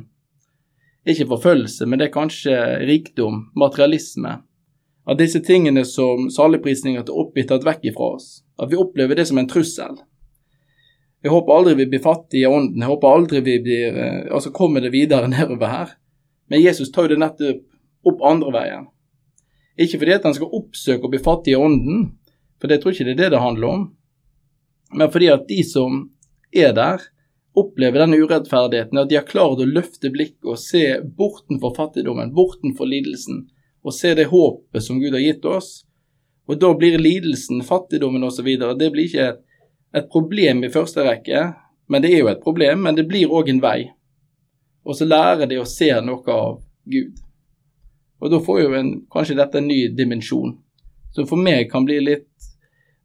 ikke 1.08 1.30
forfølgelse, 1.30 1.86
men 1.86 2.00
det 2.00 2.10
er 2.10 2.16
kanskje 2.16 2.58
rikdom, 2.90 3.46
materialisme. 3.56 4.40
At 5.08 5.22
disse 5.22 5.40
tingene 5.46 5.86
som 5.88 6.28
saligprisninger 6.34 7.06
til 7.08 7.22
opp 7.22 7.38
tatt 7.48 7.64
vekk 7.64 7.86
ifra 7.94 8.16
oss. 8.18 8.42
At 8.60 8.74
vi 8.74 8.82
opplever 8.82 9.16
det 9.16 9.28
som 9.30 9.38
en 9.40 9.48
trussel. 9.48 10.02
Jeg 11.24 11.32
håper 11.32 11.54
aldri 11.54 11.78
vi 11.80 11.88
blir 11.94 12.04
fattige 12.04 12.44
i 12.44 12.50
ånden. 12.50 12.82
Jeg 12.82 12.92
håper 12.92 13.14
aldri 13.14 13.42
vi 13.46 13.56
blir 13.64 13.96
eh, 13.98 14.28
Altså 14.34 14.52
kommer 14.52 14.84
det 14.84 14.92
videre 14.94 15.30
nedover 15.32 15.72
her. 15.72 15.96
Men 16.52 16.62
Jesus 16.62 16.92
tar 16.92 17.08
jo 17.08 17.16
det 17.16 17.24
nettopp 17.24 17.64
opp 18.08 18.22
andre 18.26 18.54
veien. 18.56 18.86
Ikke 19.78 20.00
fordi 20.02 20.16
at 20.16 20.26
han 20.26 20.36
skal 20.36 20.54
oppsøke 20.58 21.06
å 21.08 21.12
bli 21.12 21.22
fattig 21.22 21.54
i 21.54 21.60
ånden, 21.60 22.08
for 22.58 22.74
jeg 22.74 22.82
tror 22.82 22.96
ikke 22.96 23.08
det 23.08 23.16
er 23.16 23.22
det 23.24 23.34
det 23.36 23.44
handler 23.44 23.74
om 23.74 23.86
men 24.92 25.12
fordi 25.12 25.30
at 25.32 25.48
de 25.48 25.64
som 25.64 26.06
er 26.56 26.74
der, 26.76 27.02
opplever 27.58 28.04
denne 28.04 28.20
urettferdigheten, 28.22 29.00
at 29.02 29.10
de 29.10 29.18
har 29.18 29.28
klart 29.28 29.62
å 29.62 29.68
løfte 29.68 30.12
blikket 30.14 30.46
og 30.46 30.60
se 30.62 31.00
bortenfor 31.18 31.74
fattigdommen, 31.76 32.34
bortenfor 32.36 32.88
lidelsen, 32.90 33.48
og 33.84 33.96
se 33.96 34.14
det 34.18 34.30
håpet 34.32 34.84
som 34.84 35.00
Gud 35.02 35.16
har 35.16 35.24
gitt 35.24 35.46
oss. 35.48 35.72
Og 36.48 36.60
da 36.62 36.70
blir 36.78 37.00
lidelsen, 37.02 37.64
fattigdommen 37.66 38.24
osv. 38.24 38.48
Det 38.80 38.92
blir 38.94 39.08
ikke 39.08 39.30
et, 39.32 39.42
et 39.98 40.10
problem 40.12 40.64
i 40.64 40.72
første 40.72 41.04
rekke, 41.04 41.48
men 41.90 42.04
det 42.04 42.14
er 42.14 42.22
jo 42.22 42.32
et 42.32 42.44
problem, 42.44 42.86
men 42.86 42.96
det 42.96 43.08
blir 43.10 43.32
òg 43.32 43.50
en 43.52 43.64
vei. 43.64 43.90
Og 44.88 44.96
så 44.96 45.08
lærer 45.08 45.50
de 45.50 45.60
å 45.60 45.68
se 45.68 45.90
noe 46.04 46.32
av 46.32 46.62
Gud. 46.88 47.18
Og 48.22 48.32
da 48.32 48.40
får 48.44 48.62
jo 48.62 48.72
en, 48.78 48.94
kanskje 49.12 49.38
dette 49.40 49.60
en 49.60 49.68
ny 49.68 49.82
dimensjon, 49.98 50.56
som 51.16 51.28
for 51.28 51.42
meg 51.42 51.72
kan 51.72 51.86
bli 51.88 52.00
litt 52.06 52.30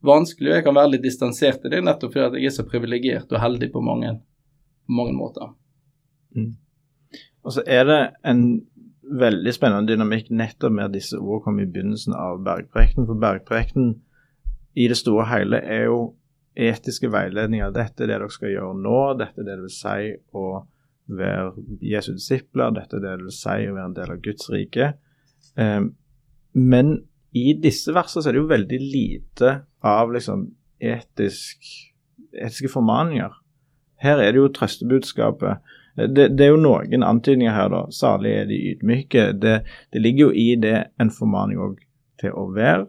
vanskelig, 0.06 0.50
og 0.50 0.58
jeg 0.58 0.66
kan 0.66 0.76
være 0.76 0.92
litt 0.94 1.04
distansert 1.06 1.62
til 1.62 1.72
det, 1.74 1.82
nettopp 1.86 2.14
fordi 2.16 2.42
jeg 2.42 2.50
er 2.50 2.56
så 2.56 2.66
privilegert 2.68 3.32
og 3.32 3.42
heldig 3.42 3.70
på 3.72 3.82
mange, 3.84 4.16
mange 4.90 5.14
måter. 5.16 5.52
Mm. 6.36 6.52
Og 7.42 7.56
så 7.56 7.64
er 7.66 7.86
det 7.88 8.00
en 8.28 8.42
veldig 9.02 9.52
spennende 9.54 9.90
dynamikk 9.90 10.30
nettopp 10.30 10.72
med 10.72 10.88
at 10.88 10.96
disse 10.96 11.18
ordene 11.18 11.44
kom 11.44 11.60
i 11.60 11.68
begynnelsen 11.68 12.14
av 12.16 12.42
Bergprekten. 12.46 13.06
For 13.08 13.18
Bergprekten 13.18 13.94
i 14.78 14.88
det 14.88 14.98
store 15.00 15.26
hele 15.32 15.60
er 15.60 15.86
jo 15.90 16.02
etiske 16.56 17.10
veiledninger. 17.12 17.72
Dette 17.74 18.04
er 18.04 18.12
det 18.12 18.18
dere 18.20 18.30
skal 18.32 18.52
gjøre 18.52 18.76
nå, 18.78 19.00
dette 19.20 19.42
er 19.42 19.48
det 19.48 19.56
det 19.56 19.64
vil 19.66 19.74
si 19.74 20.12
å 20.38 20.46
være 21.12 21.80
Jesu 21.82 22.12
disipler, 22.14 22.72
dette 22.76 22.96
er 22.96 23.04
det 23.04 23.16
det 23.18 23.26
vil 23.26 23.34
si 23.34 23.56
å 23.66 23.74
være 23.74 23.88
en 23.90 23.96
del 23.96 24.14
av 24.14 24.22
Guds 24.24 24.50
rike. 24.52 24.92
Um, 25.56 25.92
men 26.52 26.94
i 27.32 27.52
disse 27.56 27.92
versene 27.96 28.22
så 28.22 28.30
er 28.30 28.36
det 28.36 28.42
jo 28.42 28.50
veldig 28.50 28.78
lite 28.80 29.52
av 29.88 30.12
liksom 30.12 30.46
etisk, 30.82 31.64
etiske 32.36 32.68
formaninger. 32.72 33.32
Her 34.02 34.20
er 34.20 34.34
det 34.34 34.42
jo 34.42 34.50
trøstebudskapet. 34.52 35.62
Det, 35.96 36.26
det, 36.36 36.44
er 36.44 36.52
jo 36.52 36.60
noen 36.60 37.04
antydninger 37.06 37.54
her, 37.54 37.70
da. 37.72 37.84
Salig 37.94 38.34
er 38.36 38.50
de 38.50 38.58
ydmyke. 38.72 39.30
Det, 39.38 39.54
det 39.92 40.02
ligger 40.02 40.28
jo 40.28 40.34
i 40.44 40.48
det 40.60 40.76
en 41.00 41.12
formaning 41.14 41.60
òg 41.62 41.80
til 42.20 42.36
å 42.36 42.48
være 42.52 42.86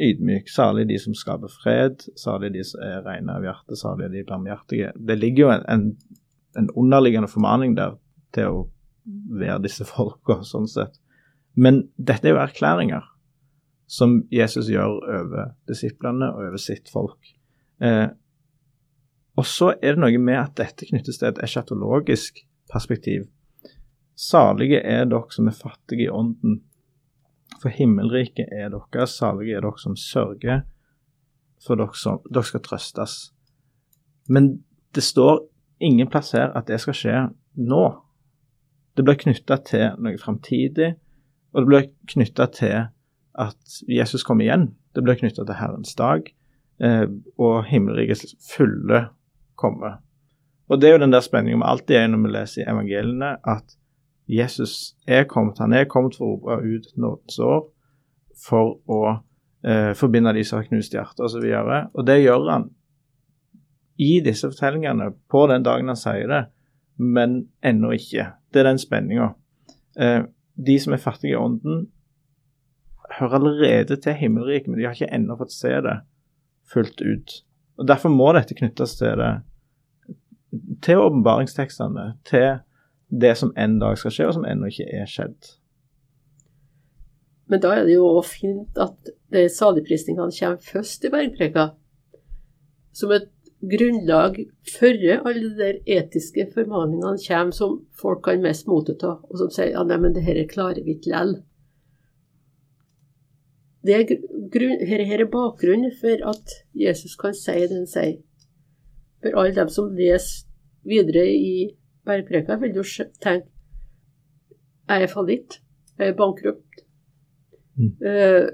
ydmyk. 0.00 0.50
Salig 0.50 0.88
de 0.90 0.98
som 1.02 1.14
skaper 1.18 1.52
fred, 1.62 2.06
salig 2.18 2.54
de 2.56 2.66
som 2.66 2.82
er 2.82 3.02
rene 3.06 3.38
av 3.38 3.46
hjerte, 3.46 3.78
salig 3.78 4.10
de 4.14 4.26
barmhjertige. 4.26 4.92
Det 4.96 5.18
ligger 5.20 5.46
jo 5.46 5.54
en, 5.54 5.66
en, 5.70 6.20
en, 6.58 6.70
underliggende 6.74 7.30
formaning 7.30 7.78
der 7.78 7.98
til 8.34 8.50
å 8.50 8.62
være 9.38 9.62
disse 9.68 9.86
folka, 9.86 10.40
sånn 10.46 10.70
sett. 10.70 10.98
Men 11.54 11.84
dette 11.94 12.26
er 12.26 12.34
jo 12.34 12.42
erklæringer 12.42 13.10
som 13.86 14.22
Jesus 14.32 14.68
gjør 14.72 15.00
over 15.20 15.54
disiplene 15.68 16.30
og 16.32 16.48
over 16.48 16.60
sitt 16.60 16.90
folk. 16.92 17.34
Eh, 17.82 18.08
og 19.34 19.46
så 19.46 19.72
er 19.82 19.96
det 19.96 20.02
noe 20.04 20.20
med 20.22 20.38
at 20.38 20.58
dette 20.60 20.86
knyttes 20.88 21.18
til 21.18 21.32
et 21.32 21.40
eschatologisk 21.42 22.38
perspektiv. 22.70 23.26
Salige 24.14 24.78
er 24.78 25.08
dere 25.10 25.34
som 25.34 25.50
er 25.50 25.58
fattige 25.58 26.06
i 26.06 26.12
ånden, 26.12 26.60
for 27.62 27.72
himmelriket 27.74 28.52
er 28.52 28.70
deres. 28.70 29.16
Salige 29.18 29.56
er 29.56 29.64
dere 29.64 29.82
som 29.82 29.96
sørger, 29.98 30.62
for 31.64 31.80
dere, 31.80 31.98
som, 31.98 32.22
dere 32.30 32.46
skal 32.46 32.62
trøstes. 32.62 33.16
Men 34.28 34.64
det 34.94 35.02
står 35.02 35.42
ingen 35.82 36.08
plass 36.08 36.32
her 36.32 36.54
at 36.54 36.70
det 36.70 36.78
skal 36.80 36.96
skje 36.96 37.16
nå. 37.58 37.84
Det 38.94 39.02
blir 39.02 39.18
knytta 39.18 39.58
til 39.66 39.98
noe 39.98 40.20
framtidig, 40.22 40.92
og 41.52 41.62
det 41.62 41.70
blir 41.70 41.88
knytta 42.14 42.46
til 42.54 42.76
at 43.38 43.82
Jesus 43.88 44.22
kommer 44.22 44.44
igjen. 44.44 44.68
Det 44.94 45.02
blir 45.02 45.18
knytta 45.18 45.44
til 45.44 45.58
Herrens 45.58 45.94
dag, 45.98 46.28
eh, 46.80 47.06
og 47.38 47.64
himmelrikets 47.68 48.34
fulle 48.54 49.08
komme. 49.58 49.96
Og 50.68 50.80
Det 50.80 50.88
er 50.88 50.92
jo 50.92 51.04
den 51.04 51.12
der 51.12 51.20
spenningen 51.20 51.60
vi 51.60 51.68
alltid 51.68 51.96
er 51.96 52.06
når 52.08 52.22
vi 52.22 52.32
leser 52.32 52.62
i 52.62 52.70
evangeliene, 52.70 53.36
at 53.46 53.76
Jesus 54.28 54.94
er 55.06 55.24
kommet. 55.24 55.58
Han 55.58 55.72
er 55.72 55.84
kommet 55.84 56.16
for 56.16 56.24
å 56.24 56.38
rope 56.38 56.62
ut 56.64 56.86
nådens 56.96 57.38
år 57.38 57.66
for 58.46 58.78
å 58.88 59.02
eh, 59.64 59.92
forbinde 59.94 60.32
de 60.32 60.44
som 60.44 60.58
har 60.58 60.68
knust 60.68 60.94
hjerte 60.94 61.24
osv. 61.24 61.44
Og, 61.44 61.90
og 61.94 62.06
det 62.06 62.22
gjør 62.22 62.48
han 62.50 62.70
i 64.00 64.18
disse 64.24 64.48
fortellingene 64.50 65.12
på 65.30 65.44
den 65.50 65.62
dagen 65.62 65.92
han 65.92 65.98
sier 65.98 66.30
det, 66.30 66.42
men 66.96 67.44
ennå 67.62 67.92
ikke. 67.94 68.32
Det 68.50 68.62
er 68.62 68.70
den 68.70 68.80
spenninga. 68.82 69.34
Eh, 70.00 70.22
de 70.54 70.78
som 70.80 70.94
er 70.94 71.02
fattige 71.02 71.34
i 71.34 71.38
ånden, 71.38 71.88
hører 73.18 73.38
allerede 73.38 73.96
til 73.96 74.16
himmelriket, 74.18 74.68
men 74.68 74.78
de 74.78 74.86
har 74.86 74.96
ikke 74.96 75.12
ennå 75.14 75.36
fått 75.38 75.54
se 75.54 75.72
det 75.84 75.98
fullt 76.72 77.02
ut. 77.02 77.34
Og 77.78 77.88
Derfor 77.88 78.12
må 78.12 78.30
dette 78.36 78.56
knyttes 78.58 78.96
til 79.00 79.18
det 79.20 79.34
til 80.82 81.00
åpenbaringstekstene, 81.02 82.12
til 82.24 82.60
det 83.10 83.34
som 83.38 83.52
en 83.58 83.78
dag 83.80 83.98
skal 83.98 84.14
skje, 84.14 84.26
og 84.28 84.36
som 84.36 84.46
ennå 84.48 84.70
ikke 84.70 84.86
er 84.86 85.08
skjedd. 85.10 85.54
Men 87.50 87.60
da 87.60 87.74
er 87.76 87.86
det 87.88 87.96
jo 87.96 88.06
òg 88.08 88.26
fint 88.28 88.78
at 88.80 89.10
saligprisningene 89.52 90.32
kommer 90.38 90.68
først 90.72 91.04
i 91.04 91.10
bergpreka, 91.12 91.68
som 92.94 93.12
et 93.12 93.28
grunnlag 93.64 94.38
før 94.78 95.26
alle 95.28 95.48
de 95.48 95.58
der 95.58 95.80
etiske 95.98 96.46
formaningene 96.54 97.20
kommer 97.26 97.56
som 97.56 97.80
folk 98.00 98.22
kan 98.24 98.44
mest 98.44 98.68
motta, 98.70 99.16
og 99.18 99.40
som 99.40 99.50
sier 99.52 99.74
ja, 99.74 99.84
nei, 99.84 99.98
men 100.00 100.14
det 100.16 100.24
her 100.26 100.40
klarer 100.50 100.80
vi 100.84 100.96
ikke 100.96 101.10
likevel. 101.10 101.36
Det 103.84 103.94
er, 103.94 104.04
grunn, 104.52 104.80
her, 104.88 105.02
her 105.04 105.20
er 105.20 105.30
bakgrunnen 105.30 105.92
for 106.00 106.28
at 106.30 106.54
Jesus 106.74 107.16
kan 107.20 107.34
si 107.36 107.56
det 107.60 107.74
han 107.74 107.88
sier. 107.88 108.20
For 109.20 109.36
alle 109.40 109.56
dem 109.56 109.72
som 109.72 109.92
leser 109.92 110.46
videre 110.84 111.26
i 111.28 111.74
bergpreka, 112.04 112.56
vil 112.60 112.78
jo 112.80 112.84
tenke 113.24 113.50
jeg 114.84 115.02
er 115.02 115.08
fallitt, 115.08 115.60
jeg 115.98 116.10
er 116.10 116.16
bankrupt, 116.16 116.82
mm. 117.76 117.92
uh, 118.04 118.48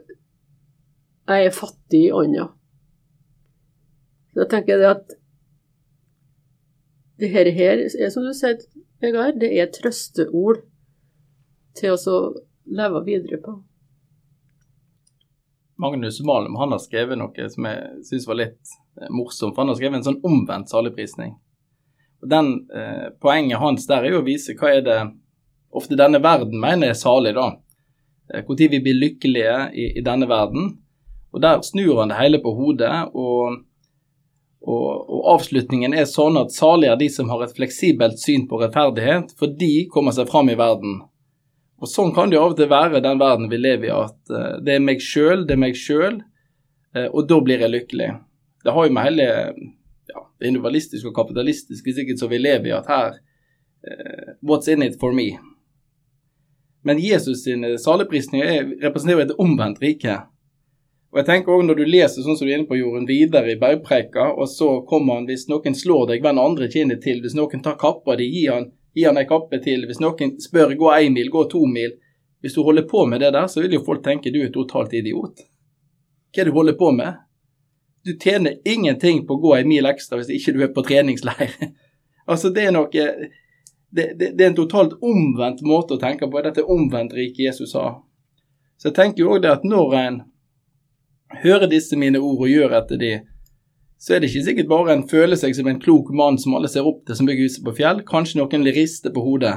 jeg 1.26 1.46
er 1.46 1.54
fattig 1.54 2.04
i 2.06 2.12
ånda. 2.14 2.44
Da 4.38 4.46
tenker 4.50 4.78
jeg 4.78 4.90
at 4.90 5.16
det 7.18 7.30
her, 7.30 7.50
her 7.50 7.82
er 7.82 8.12
som 8.14 8.24
du 8.24 8.30
sier, 8.34 8.62
Vegard, 9.02 9.40
det 9.40 9.50
er 9.58 9.72
trøsteord 9.74 10.62
til 11.76 11.96
å 11.96 12.16
leve 12.70 13.02
videre 13.08 13.40
på. 13.42 13.56
Magnus 15.80 16.20
Malm 16.20 16.56
han 16.60 16.74
har 16.74 16.82
skrevet 16.82 17.18
noe 17.18 17.46
som 17.52 17.66
jeg 17.68 18.04
syns 18.04 18.26
var 18.28 18.38
litt 18.42 18.74
eh, 19.00 19.08
morsomt. 19.08 19.54
for 19.54 19.62
Han 19.62 19.72
har 19.72 19.78
skrevet 19.78 20.00
en 20.00 20.08
sånn 20.10 20.20
omvendt 20.26 20.72
saligprisning. 20.72 21.32
Og 22.20 22.28
den, 22.28 22.52
eh, 22.76 23.08
Poenget 23.20 23.62
hans 23.62 23.86
der 23.88 24.04
er 24.04 24.14
jo 24.14 24.20
å 24.20 24.26
vise 24.26 24.56
hva 24.58 24.74
er 24.74 24.84
det 24.84 25.00
ofte 25.72 25.96
denne 25.96 26.20
verden 26.22 26.60
mener 26.60 26.90
er 26.90 26.98
salig, 26.98 27.34
da. 27.38 27.54
Når 28.34 28.62
eh, 28.62 28.70
vi 28.74 28.82
blir 28.84 28.98
lykkelige 28.98 29.56
i, 29.72 29.90
i, 29.98 30.04
denne 30.04 30.28
verden. 30.28 30.76
Og 31.32 31.40
Der 31.40 31.62
snur 31.62 32.00
han 32.00 32.12
det 32.12 32.20
hele 32.20 32.38
på 32.42 32.52
hodet. 32.54 32.92
og, 33.14 33.64
og, 34.60 34.88
og 35.08 35.28
Avslutningen 35.36 35.94
er 35.94 36.10
sånn 36.10 36.36
at 36.36 36.52
salige 36.52 36.92
er 36.92 37.00
de 37.00 37.08
som 37.08 37.30
har 37.32 37.46
et 37.46 37.56
fleksibelt 37.56 38.20
syn 38.20 38.48
på 38.50 38.60
rettferdighet, 38.60 39.32
for 39.38 39.46
de 39.46 39.86
kommer 39.88 40.12
seg 40.12 40.28
fram 40.28 40.50
i 40.50 40.58
verden. 40.58 41.00
Og 41.80 41.88
sånn 41.88 42.12
kan 42.16 42.28
det 42.28 42.36
jo 42.36 42.44
av 42.44 42.54
og 42.54 42.58
til 42.58 42.68
være 42.70 43.00
den 43.04 43.20
verden 43.20 43.48
vi 43.50 43.60
lever 43.60 43.88
i, 43.88 43.92
at 43.94 44.32
uh, 44.32 44.56
det 44.60 44.76
er 44.76 44.82
meg 44.84 45.00
sjøl, 45.04 45.46
det 45.48 45.56
er 45.56 45.62
meg 45.62 45.78
sjøl, 45.78 46.20
uh, 46.96 47.08
og 47.08 47.28
da 47.30 47.38
blir 47.44 47.64
jeg 47.64 47.72
lykkelig. 47.72 48.10
Det 48.64 48.74
har 48.76 48.86
jo 48.86 48.96
med 48.96 49.06
hele 49.08 49.28
ja, 49.30 50.24
det 50.40 50.50
individualistiske 50.50 51.08
og 51.08 51.16
kapitalistiske 51.16 51.94
sikkert 51.96 52.20
som 52.20 52.32
vi 52.32 52.42
lever 52.42 52.68
i, 52.68 52.74
at 52.76 52.90
her 52.90 53.16
uh, 53.16 54.34
What's 54.44 54.68
in 54.68 54.84
it 54.84 55.00
for 55.00 55.16
me? 55.16 55.30
Men 56.84 57.00
Jesus 57.00 57.44
sine 57.44 57.78
saligprisninger 57.78 58.76
representerer 58.84 59.26
et 59.26 59.40
omvendt 59.40 59.80
rike. 59.82 60.18
Og 61.10 61.20
jeg 61.20 61.26
tenker 61.26 61.52
også 61.52 61.66
Når 61.66 61.76
du 61.76 61.84
leser 61.88 62.24
sånn 62.24 62.38
som 62.38 62.46
du 62.46 62.52
er 62.52 62.60
inne 62.60 62.70
på 62.70 62.78
jorden 62.78 63.08
videre 63.08 63.52
i 63.52 63.58
bergpreika, 63.60 64.30
og 64.32 64.48
så 64.48 64.78
kommer 64.88 65.18
han 65.18 65.26
hvis 65.28 65.48
noen 65.50 65.76
slår 65.76 66.12
deg, 66.12 66.22
vend 66.24 66.40
andre 66.40 66.70
kinnet 66.72 67.02
til. 67.04 67.20
Hvis 67.24 67.36
noen 67.36 67.64
tar 67.64 67.76
kappa 67.80 68.16
di, 68.20 68.28
gi 68.30 68.46
han 68.48 68.70
gi 68.94 69.04
han 69.06 69.18
ei 69.18 69.26
kappe 69.28 69.60
til. 69.64 69.86
Hvis 69.88 70.00
noen 70.02 70.36
spør 70.42 70.74
gå 70.78 70.92
én 70.96 71.14
mil, 71.14 71.30
gå 71.30 71.44
to 71.50 71.64
mil. 71.66 71.96
Hvis 72.40 72.56
du 72.56 72.62
holder 72.64 72.86
på 72.88 73.04
med 73.06 73.20
det 73.20 73.32
der, 73.36 73.46
så 73.46 73.60
vil 73.60 73.76
jo 73.76 73.84
folk 73.84 74.04
tenke 74.04 74.32
du 74.32 74.40
er 74.42 74.52
totalt 74.52 74.94
idiot. 74.96 75.42
Hva 76.30 76.40
er 76.40 76.48
det 76.48 76.52
du 76.52 76.56
holder 76.56 76.78
på 76.78 76.90
med? 76.96 77.20
Du 78.04 78.14
tjener 78.16 78.56
ingenting 78.64 79.26
på 79.26 79.36
å 79.36 79.42
gå 79.42 79.54
en 79.58 79.68
mil 79.68 79.86
ekstra 79.86 80.16
hvis 80.16 80.30
ikke 80.32 80.54
du 80.56 80.62
er 80.64 80.72
på 80.72 80.84
treningsleir. 80.86 81.52
altså, 82.30 82.48
det 82.48 82.68
er 82.68 82.74
noe 82.76 82.88
det, 83.90 84.06
det, 84.16 84.30
det, 84.38 84.44
er 84.44 84.52
en 84.52 84.56
totalt 84.56 84.96
omvendt 85.02 85.60
måte 85.66 85.96
å 85.96 86.00
tenke 86.00 86.30
på. 86.30 86.42
Dette 86.44 86.64
omvendt 86.64 87.12
rike 87.16 87.44
Jesus 87.44 87.74
sa. 87.74 88.00
Så 88.80 88.88
jeg 88.88 88.96
tenker 88.96 89.24
jo 89.24 89.34
òg 89.34 89.42
det 89.44 89.52
at 89.52 89.66
når 89.66 89.96
en 89.98 90.20
hører 91.42 91.68
disse 91.70 91.98
mine 91.98 92.22
ord 92.22 92.46
og 92.46 92.50
gjør 92.50 92.78
etter 92.78 93.00
de, 93.00 93.10
så 94.00 94.14
er 94.14 94.22
det 94.22 94.30
ikke 94.30 94.46
sikkert 94.46 94.68
bare 94.70 94.94
en 94.94 95.04
føler 95.08 95.36
seg 95.36 95.52
som 95.56 95.66
en 95.68 95.80
klok 95.80 96.08
mann 96.16 96.38
som 96.40 96.54
alle 96.56 96.70
ser 96.72 96.86
opp 96.88 97.02
til 97.04 97.18
som 97.18 97.26
bygger 97.28 97.50
huset 97.50 97.64
på 97.66 97.74
fjell. 97.76 98.00
Kanskje 98.08 98.38
noen 98.40 98.64
vil 98.64 98.72
riste 98.72 99.12
på 99.12 99.24
hodet. 99.26 99.52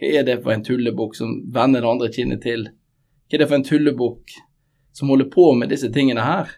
Hva 0.00 0.12
er 0.16 0.24
det 0.24 0.38
for 0.40 0.54
en 0.54 0.64
tullebukk 0.64 1.16
som 1.18 1.34
vender 1.52 1.84
det 1.84 1.90
andre 1.90 2.08
kinnet 2.12 2.40
til? 2.44 2.70
Hva 3.28 3.36
er 3.36 3.42
det 3.42 3.50
for 3.50 3.58
en 3.58 3.66
tullebukk 3.68 4.38
som 4.96 5.12
holder 5.12 5.28
på 5.32 5.50
med 5.60 5.74
disse 5.74 5.92
tingene 5.92 6.24
her? 6.24 6.56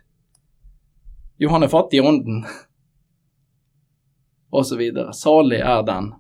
Jo, 1.43 1.51
han 1.51 1.67
er 1.67 1.75
fattig 1.75 1.99
i 1.99 2.07
ånden, 2.07 2.45
og 4.51 4.67
så 4.67 4.79
videre. 4.79 5.13
Salig 5.15 5.59
er 5.59 5.83
den. 5.87 6.13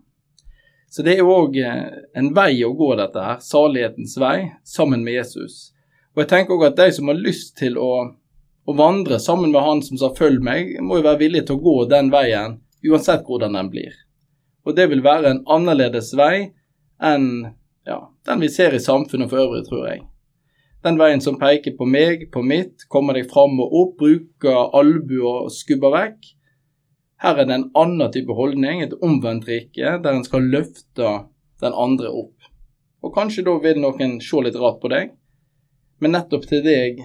Så 0.90 1.02
det 1.06 1.18
er 1.18 1.26
òg 1.26 1.58
eh, 1.62 1.88
en 2.18 2.30
vei 2.34 2.52
å 2.64 2.70
gå, 2.74 2.92
dette 2.98 3.22
her. 3.22 3.42
Salighetens 3.44 4.16
vei, 4.18 4.52
sammen 4.66 5.02
med 5.06 5.18
Jesus. 5.18 5.68
Og 6.14 6.22
jeg 6.24 6.30
tenker 6.30 6.56
òg 6.56 6.70
at 6.70 6.78
de 6.78 6.90
som 6.94 7.10
har 7.10 7.18
lyst 7.18 7.56
til 7.58 7.78
å 7.78 7.90
å 8.68 8.74
vandre 8.76 9.16
sammen 9.22 9.52
med 9.54 9.64
han 9.64 9.80
som 9.82 9.96
sa 9.96 10.10
'følg 10.12 10.42
meg', 10.44 10.76
må 10.84 10.98
jo 10.98 11.06
være 11.08 11.22
villig 11.24 11.46
til 11.46 11.56
å 11.56 11.62
gå 11.64 11.88
den 11.88 12.10
veien, 12.12 12.60
uansett 12.84 13.24
hvordan 13.24 13.56
den 13.56 13.70
blir. 13.70 13.94
Og 14.66 14.76
det 14.76 14.90
vil 14.90 15.00
være 15.02 15.30
en 15.30 15.44
annerledes 15.48 16.12
vei 16.16 16.52
enn 17.00 17.54
ja, 17.86 18.12
den 18.26 18.40
vi 18.40 18.48
ser 18.52 18.74
i 18.74 18.82
samfunnet 18.84 19.30
for 19.30 19.40
øvrig, 19.40 19.64
tror 19.64 19.86
jeg. 19.88 20.02
Den 20.84 20.98
veien 20.98 21.20
som 21.20 21.38
peker 21.40 21.74
på 21.78 21.86
meg, 21.88 22.28
på 22.30 22.42
mitt, 22.44 22.84
kommer 22.92 23.16
deg 23.16 23.30
fram 23.30 23.56
og 23.60 23.72
opp, 23.72 23.94
bruker 23.98 24.76
albuer 24.76 25.46
og 25.46 25.54
skubber 25.54 25.94
vekk. 25.94 26.34
Her 27.24 27.40
er 27.40 27.48
det 27.48 27.54
en 27.56 27.70
annen 27.74 28.12
type 28.12 28.34
holdning, 28.36 28.82
et 28.82 28.94
omvendt 29.02 29.48
rike, 29.48 29.96
der 30.04 30.12
en 30.12 30.26
skal 30.26 30.44
løfte 30.52 31.14
den 31.64 31.72
andre 31.72 32.12
opp. 32.12 32.36
Og 33.02 33.14
kanskje 33.14 33.46
da 33.46 33.56
vil 33.62 33.80
noen 33.80 34.18
se 34.22 34.44
litt 34.44 34.58
rart 34.58 34.78
på 34.82 34.92
deg, 34.92 35.16
men 35.98 36.14
nettopp 36.14 36.46
til 36.46 36.62
deg 36.62 37.00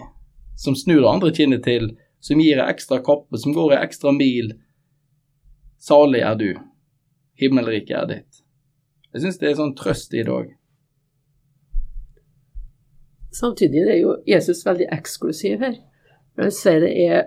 som 0.56 0.76
snur 0.76 1.06
andre 1.10 1.32
kinnet 1.36 1.63
til, 1.66 1.92
som 2.24 2.39
gir 2.39 2.62
ei 2.62 2.70
ekstra 2.72 3.02
kappe, 3.04 3.38
som 3.39 3.56
går 3.56 3.76
ei 3.76 3.84
ekstra 3.84 4.13
mil, 4.16 4.54
salig 5.82 6.24
er 6.24 6.38
du, 6.39 6.50
himmelriket 7.39 7.98
er 8.00 8.10
ditt. 8.10 8.44
Jeg 9.13 9.26
syns 9.26 9.39
det 9.42 9.50
er 9.50 9.58
sånn 9.60 9.76
trøst 9.78 10.13
i 10.18 10.26
dag. 10.26 10.52
Samtidig 13.34 13.82
er 13.89 14.00
jo 14.00 14.16
Jesus 14.30 14.62
veldig 14.66 14.88
eksklusiv 14.94 15.62
her. 15.66 15.78
Han 16.39 16.54
sier 16.54 16.82
det 16.82 16.94
er 17.04 17.24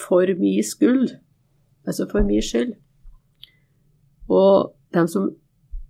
for 0.00 0.28
min 0.38 0.64
skyld, 0.64 1.16
altså 1.86 2.08
for 2.10 2.26
min 2.26 2.44
skyld. 2.44 2.76
Og 4.28 4.72
dem 4.94 5.08
som 5.08 5.34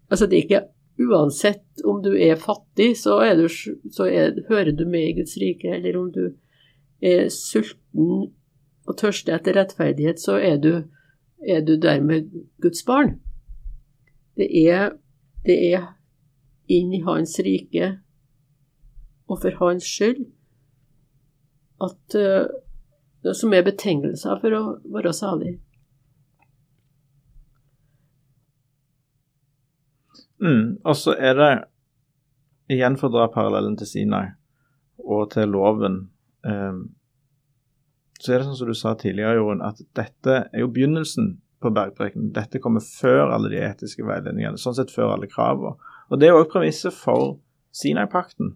Altså, 0.07 0.29
det 0.31 0.37
er 0.37 0.45
ikke 0.45 1.09
uansett 1.11 1.83
om 1.85 1.97
du 1.99 2.13
er 2.15 2.37
fattig, 2.39 2.93
så, 3.01 3.17
er 3.27 3.35
du, 3.35 3.49
så 3.51 4.07
er, 4.07 4.37
hører 4.47 4.71
du 4.71 4.85
med 4.87 5.09
i 5.09 5.15
Guds 5.17 5.35
rike, 5.43 5.73
eller 5.75 5.99
om 5.99 6.13
du 6.15 6.29
er 7.03 7.29
sulten 7.33 8.33
og 8.87 8.99
tørster 8.99 9.37
etter 9.37 9.57
rettferdighet, 9.59 10.21
så 10.23 10.39
er 10.39 10.57
du, 10.63 10.73
er 11.43 11.61
du 11.67 11.75
dermed 11.81 12.31
Guds 12.63 12.85
barn. 12.87 13.19
Det 14.37 14.49
er, 14.69 14.95
det 15.47 15.57
er 15.73 15.87
inn 16.69 16.93
i 16.95 17.03
Hans 17.07 17.39
rike 17.45 17.97
og 19.27 19.41
for 19.43 19.59
Hans 19.61 19.87
skyld 19.89 20.27
at, 21.83 22.17
uh, 22.17 23.33
som 23.35 23.55
er 23.55 23.67
betingelser 23.67 24.39
for 24.41 24.57
å 24.57 24.63
være 24.95 25.13
salig. 25.17 25.57
Mm, 30.41 30.77
og 30.85 30.97
så 30.97 31.17
er 31.17 31.39
det, 31.39 31.53
igjen 32.77 32.99
for 33.01 33.09
å 33.09 33.15
dra 33.15 33.29
parallellen 33.33 33.77
til 33.81 33.89
Sinai 33.89 34.27
og 35.01 35.31
til 35.33 35.49
loven, 35.55 36.03
så 36.47 38.33
er 38.33 38.39
det 38.39 38.47
sånn 38.47 38.59
som 38.59 38.71
du 38.71 38.77
sa 38.77 38.95
tidligere, 38.99 39.37
Jorunn, 39.41 39.65
at 39.65 39.81
dette 39.99 40.37
er 40.47 40.63
jo 40.63 40.71
begynnelsen 40.73 41.35
på 41.63 41.73
bergprekenen. 41.75 42.33
Dette 42.37 42.61
kommer 42.63 42.85
før 42.85 43.33
alle 43.35 43.51
de 43.53 43.61
etiske 43.65 44.05
veiledningene, 44.07 44.61
sånn 44.61 44.77
sett 44.79 44.93
før 44.95 45.15
alle 45.15 45.29
kravene. 45.31 45.75
Og 46.11 46.21
det 46.21 46.31
er 46.31 46.39
òg 46.39 46.49
premisset 46.53 46.95
for 46.95 47.39
Sinai-pakten. 47.77 48.55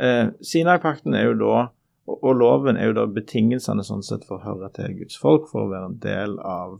Eh, 0.00 0.30
Sinai-pakten 0.44 1.16
er 1.16 1.28
jo 1.28 1.36
da, 1.42 1.60
og 2.14 2.34
loven 2.36 2.78
er 2.78 2.90
jo 2.90 2.98
da 3.00 3.06
betingelsene 3.10 3.84
sånn 3.86 4.04
sett 4.04 4.26
for 4.28 4.38
å 4.38 4.44
høre 4.44 4.70
til 4.76 4.98
Guds 5.00 5.16
folk, 5.20 5.48
for 5.50 5.64
å 5.64 5.72
være 5.72 5.92
en 5.92 6.00
del 6.02 6.36
av 6.40 6.78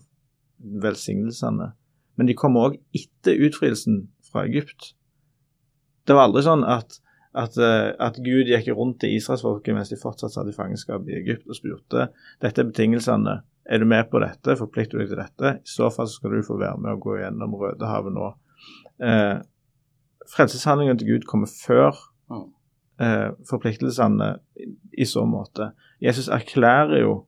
velsignelsene. 0.84 1.72
Men 2.14 2.30
de 2.30 2.36
kommer 2.38 2.68
òg 2.68 2.78
etter 2.94 3.40
utfrielsen 3.48 4.04
fra 4.30 4.44
Egypt. 4.48 4.92
Det 6.06 6.16
var 6.16 6.28
aldri 6.28 6.44
sånn 6.46 6.64
at, 6.68 7.00
at, 7.34 7.56
eh, 7.58 7.90
at 7.98 8.18
Gud 8.22 8.50
gikk 8.50 8.70
rundt 8.76 9.00
til 9.02 9.16
israelsfolket 9.16 9.74
mens 9.74 9.90
de 9.90 9.98
fortsatt 9.98 10.34
satt 10.34 10.50
i 10.50 10.54
fangenskap 10.54 11.08
i 11.10 11.16
Egypt 11.18 11.48
og 11.50 11.58
spurte 11.58 12.08
dette 12.42 12.62
er 12.62 12.68
betingelsene. 12.70 13.40
Er 13.64 13.80
du 13.80 13.88
med 13.88 14.10
på 14.12 14.20
dette? 14.22 14.56
Forplikter 14.60 15.00
du 15.00 15.04
deg 15.04 15.10
til 15.12 15.22
dette? 15.22 15.52
I 15.64 15.74
så 15.74 15.90
fall 15.92 16.10
skal 16.12 16.36
du 16.36 16.44
få 16.46 16.58
være 16.60 16.78
med 16.78 16.94
og 16.94 17.04
gå 17.06 17.18
gjennom 17.22 17.56
Rødehavet 17.58 18.14
nå. 18.14 18.30
Eh, 19.02 19.38
Frelseshandlingen 20.34 21.00
til 21.00 21.14
Gud 21.14 21.26
kommer 21.28 21.50
før 21.50 21.96
eh, 23.00 23.30
forpliktelsene 23.48 24.30
i, 24.60 24.70
i 25.02 25.08
så 25.08 25.24
måte. 25.28 25.72
Jesus 26.04 26.30
erklærer 26.32 27.02
jo 27.02 27.24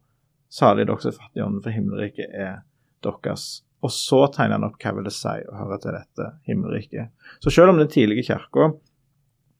salig 0.52 0.86
dere 0.86 1.02
som 1.02 1.12
er 1.12 1.18
fattige 1.18 1.44
ånden, 1.44 1.62
for 1.64 1.74
himmelriket 1.74 2.32
er 2.32 2.60
deres. 3.04 3.46
Og 3.84 3.92
så 3.92 4.22
tegner 4.32 4.56
han 4.56 4.66
opp 4.68 4.78
hva 4.80 4.94
vil 4.96 5.06
det 5.06 5.14
si 5.14 5.34
å 5.46 5.56
høre 5.58 5.78
til 5.82 5.96
dette 5.96 6.30
himmelriket. 6.48 7.12
Så 7.44 7.52
selv 7.52 7.74
om 7.74 7.80
den 7.80 7.90
tidlige 7.92 8.26
kirka, 8.30 8.70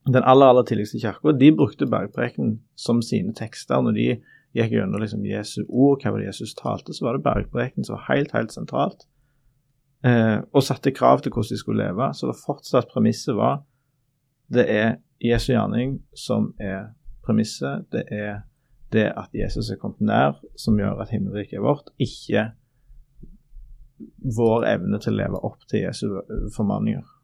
den 0.07 0.23
aller 0.23 0.51
aller 0.51 0.63
tidligste 0.63 0.99
kirka, 1.01 1.31
de 1.31 1.51
brukte 1.51 1.87
bergprekenen 1.89 2.57
som 2.75 3.01
sine 3.01 3.33
tekster 3.35 3.81
når 3.83 3.95
de 3.97 4.07
gikk 4.57 4.73
gjennom 4.73 5.01
liksom 5.01 5.25
Jesu 5.27 5.63
ord, 5.67 6.01
hva 6.01 6.13
var 6.13 6.21
det 6.21 6.29
Jesus 6.29 6.55
talte, 6.57 6.95
så 6.95 7.05
var 7.05 7.17
det 7.17 7.25
bergprekenen 7.25 7.85
som 7.85 7.97
var 7.97 8.07
helt, 8.09 8.33
helt 8.33 8.53
sentralt. 8.55 9.07
Eh, 10.05 10.39
og 10.53 10.63
satte 10.63 10.93
krav 10.95 11.21
til 11.21 11.33
hvordan 11.33 11.53
de 11.53 11.59
skulle 11.59 11.83
leve. 11.83 12.11
Så 12.13 12.29
det 12.29 12.39
fortsatt 12.45 12.91
premisset 12.93 13.35
var 13.35 13.63
det 14.53 14.65
er 14.71 14.95
Jesu 15.23 15.51
gjerning 15.51 15.97
som 16.15 16.53
er 16.61 16.93
premisset. 17.25 17.87
Det 17.91 18.05
er 18.13 18.45
det 18.93 19.09
at 19.19 19.33
Jesus 19.35 19.69
er 19.69 19.81
kommet 19.81 20.01
nær, 20.01 20.37
som 20.55 20.77
gjør 20.79 21.01
at 21.03 21.11
himmelriket 21.11 21.59
er 21.59 21.65
vårt, 21.65 21.91
ikke 21.99 22.51
vår 24.37 24.67
evne 24.69 24.99
til 25.01 25.15
å 25.15 25.19
leve 25.19 25.41
opp 25.43 25.65
til 25.67 25.83
Jesu 25.83 26.07
formaninger. 26.55 27.16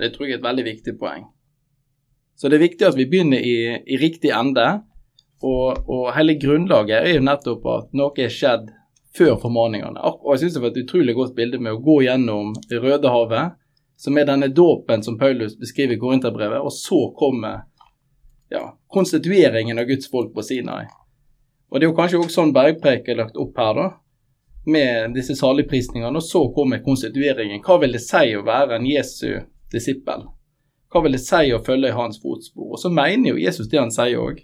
Det 0.00 0.12
tror 0.14 0.26
jeg 0.26 0.36
er 0.36 0.40
et 0.40 0.46
veldig 0.46 0.66
viktig 0.66 0.96
poeng. 1.00 1.26
Så 2.36 2.48
det 2.48 2.56
er 2.56 2.64
viktig 2.64 2.86
at 2.88 2.96
vi 2.96 3.08
begynner 3.08 3.42
i, 3.44 3.56
i 3.84 3.98
riktig 4.00 4.32
ende. 4.32 4.66
Og, 5.44 5.86
og, 5.88 6.10
hele 6.16 6.36
grunnlaget 6.40 6.98
er 6.98 7.16
jo 7.16 7.24
nettopp 7.24 7.66
at 7.72 7.94
noe 7.96 8.12
er 8.20 8.32
skjedd 8.32 8.68
før 9.16 9.38
formaningene. 9.42 10.00
Og 10.00 10.34
jeg 10.34 10.44
syns 10.44 10.56
det 10.56 10.62
var 10.64 10.72
et 10.72 10.82
utrolig 10.84 11.16
godt 11.16 11.34
bilde 11.36 11.60
med 11.60 11.76
å 11.76 11.82
gå 11.84 12.00
gjennom 12.06 12.52
Rødehavet, 12.70 13.56
som 14.00 14.16
er 14.16 14.28
denne 14.28 14.48
dåpen 14.52 15.04
som 15.04 15.18
Paulus 15.20 15.56
beskriver 15.60 15.96
i 15.96 16.00
Korinterbrevet, 16.00 16.60
og 16.60 16.72
så 16.72 17.02
kommer 17.16 17.66
ja, 18.52 18.62
konstitueringen 18.92 19.80
av 19.80 19.88
Guds 19.88 20.08
folk 20.12 20.32
på 20.36 20.44
Sinai. 20.44 20.86
Og 21.70 21.78
det 21.78 21.86
er 21.86 21.90
jo 21.90 21.96
kanskje 21.98 22.20
også 22.20 22.40
sånn 22.40 22.54
bergpreik 22.56 23.08
er 23.08 23.20
lagt 23.20 23.40
opp 23.40 23.60
her, 23.60 23.76
da 23.76 23.88
med 24.64 25.14
disse 25.14 25.36
saligprisningene, 25.36 26.16
og 26.16 26.22
så 26.24 26.42
kommer 26.54 26.82
konstitueringen. 26.84 27.62
Hva 27.64 27.78
vil 27.80 27.96
det 27.96 28.02
si 28.04 28.34
å 28.36 28.44
være 28.46 28.76
en 28.76 28.88
Jesu 28.88 29.40
disippel? 29.72 30.26
Hva 30.90 31.02
vil 31.04 31.14
det 31.14 31.22
si 31.22 31.52
å 31.54 31.62
følge 31.62 31.92
i 31.92 31.96
hans 31.96 32.18
fotspor? 32.22 32.74
Og 32.74 32.80
så 32.82 32.90
mener 32.90 33.32
jo 33.32 33.42
Jesus 33.42 33.68
det 33.70 33.78
han 33.78 33.92
sier 33.94 34.18
òg. 34.18 34.40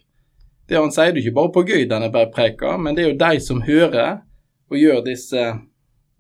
Det 0.69 0.79
han 0.79 0.93
sier 0.95 1.13
det 1.15 1.23
ikke 1.23 1.37
bare 1.37 1.53
på 1.55 1.65
gøy, 1.67 1.85
denne 1.91 2.11
bergpreika, 2.15 2.77
men 2.79 2.95
det 2.95 3.05
er 3.05 3.13
jo 3.13 3.21
de 3.23 3.43
som 3.43 3.63
hører 3.67 4.23
og 4.71 4.79
gjør 4.79 5.05
disse 5.07 5.43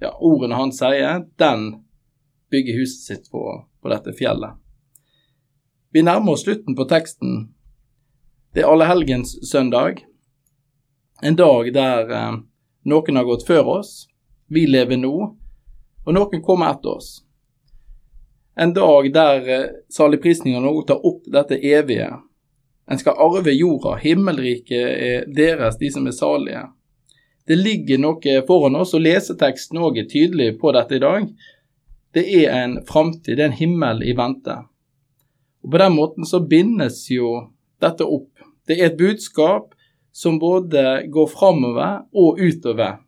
ja, 0.02 0.10
ordene 0.22 0.58
han 0.58 0.74
sier, 0.74 1.24
den 1.38 1.66
bygger 2.50 2.78
huset 2.80 3.06
sitt 3.08 3.30
på, 3.30 3.42
på 3.82 3.90
dette 3.90 4.14
fjellet. 4.14 4.58
Vi 5.94 6.02
nærmer 6.06 6.36
oss 6.36 6.44
slutten 6.46 6.76
på 6.78 6.86
teksten. 6.90 7.38
Det 8.54 8.62
er 8.62 8.70
allehelgens 8.70 9.34
søndag, 9.50 10.02
en 11.22 11.36
dag 11.36 11.72
der 11.72 12.10
eh, 12.12 12.32
noen 12.84 13.16
har 13.16 13.24
gått 13.24 13.46
før 13.48 13.78
oss, 13.78 14.06
vi 14.52 14.66
lever 14.68 15.00
nå, 15.00 15.14
og 16.06 16.14
noen 16.14 16.42
kommer 16.44 16.74
etter 16.74 16.98
oss. 16.98 17.25
En 18.56 18.72
dag 18.74 19.12
der 19.12 19.48
eh, 19.48 19.66
saligprisningene 19.92 20.70
òg 20.70 20.86
tar 20.88 21.04
opp 21.04 21.26
dette 21.32 21.58
evige. 21.60 22.08
En 22.88 22.98
skal 22.98 23.18
arve 23.20 23.52
jorda, 23.52 23.96
himmelriket 24.00 24.86
er 24.86 25.26
deres, 25.36 25.76
de 25.80 25.90
som 25.92 26.06
er 26.06 26.14
salige. 26.16 26.62
Det 27.46 27.58
ligger 27.58 28.00
noe 28.02 28.40
foran 28.46 28.78
oss, 28.80 28.94
og 28.96 29.04
leseteksten 29.04 29.82
òg 29.82 30.00
er 30.00 30.08
tydelig 30.10 30.54
på 30.60 30.72
dette 30.74 30.96
i 30.96 31.02
dag. 31.02 31.28
Det 32.16 32.24
er 32.40 32.54
en 32.62 32.78
framtid, 32.86 33.36
det 33.36 33.44
er 33.44 33.50
en 33.50 33.60
himmel 33.60 34.02
i 34.06 34.14
vente. 34.16 34.56
Og 35.62 35.70
På 35.70 35.82
den 35.82 35.96
måten 35.98 36.26
så 36.26 36.40
bindes 36.40 37.04
jo 37.10 37.50
dette 37.82 38.06
opp. 38.06 38.30
Det 38.66 38.78
er 38.78 38.88
et 38.88 38.98
budskap 38.98 39.74
som 40.16 40.38
både 40.40 41.04
går 41.12 41.26
framover 41.28 42.06
og 42.16 42.40
utover. 42.40 43.02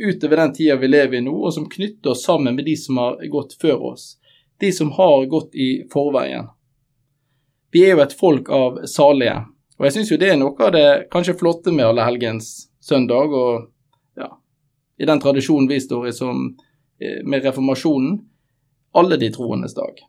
Utover 0.00 0.42
den 0.42 0.54
tida 0.56 0.76
vi 0.80 0.88
lever 0.90 1.20
i 1.20 1.24
nå, 1.24 1.36
og 1.36 1.54
som 1.54 1.68
knytter 1.70 2.10
oss 2.10 2.24
sammen 2.26 2.56
med 2.56 2.66
de 2.66 2.74
som 2.76 2.98
har 2.98 3.20
gått 3.30 3.54
før 3.60 3.92
oss. 3.92 4.16
De 4.60 4.72
som 4.72 4.90
har 4.92 5.26
gått 5.26 5.54
i 5.54 5.68
forveien. 5.92 6.50
Vi 7.72 7.84
er 7.86 7.94
jo 7.94 8.02
et 8.04 8.16
folk 8.16 8.50
av 8.52 8.82
salige. 8.90 9.36
Og 9.78 9.86
jeg 9.86 9.96
syns 9.96 10.10
jo 10.12 10.18
det 10.20 10.32
er 10.32 10.40
noe 10.40 10.66
av 10.66 10.74
det 10.74 10.86
kanskje 11.12 11.38
flotte 11.40 11.72
med 11.72 11.86
Allehelgens 11.86 12.50
søndag, 12.84 13.32
og 13.32 13.70
ja, 14.20 14.28
i 15.00 15.08
den 15.08 15.22
tradisjonen 15.22 15.70
vi 15.70 15.80
står 15.80 16.10
i 16.10 16.12
som 16.12 16.42
eh, 17.00 17.22
med 17.24 17.46
reformasjonen, 17.46 18.18
alle 18.92 19.16
de 19.20 19.30
troendes 19.32 19.76
dag. 19.76 20.02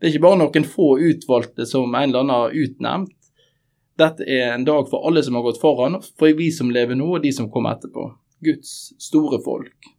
Det 0.00 0.08
er 0.08 0.14
ikke 0.14 0.24
bare 0.24 0.40
noen 0.40 0.66
få 0.66 0.94
utvalgte 1.04 1.68
som 1.68 1.94
en 1.94 2.08
eller 2.08 2.24
annen 2.24 2.34
har 2.34 2.56
utnevnt, 2.56 3.16
dette 4.00 4.24
er 4.24 4.54
en 4.54 4.64
dag 4.64 4.88
for 4.88 5.06
alle 5.06 5.22
som 5.22 5.34
har 5.36 5.42
gått 5.42 5.60
foran, 5.60 5.98
for 6.18 6.32
vi 6.36 6.48
som 6.54 6.70
lever 6.72 6.96
nå, 6.96 7.08
og 7.16 7.24
de 7.24 7.32
som 7.36 7.50
kommer 7.52 7.76
etterpå. 7.76 8.06
Guds 8.40 8.70
store 9.02 9.40
folk. 9.44 9.90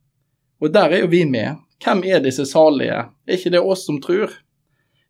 Og 0.62 0.74
der 0.74 0.96
er 0.96 1.04
jo 1.04 1.12
vi 1.12 1.22
med. 1.30 1.60
Hvem 1.84 2.04
er 2.06 2.22
disse 2.24 2.46
salige? 2.46 3.06
Er 3.28 3.38
ikke 3.38 3.54
det 3.54 3.62
oss 3.62 3.86
som 3.86 4.02
tror? 4.02 4.34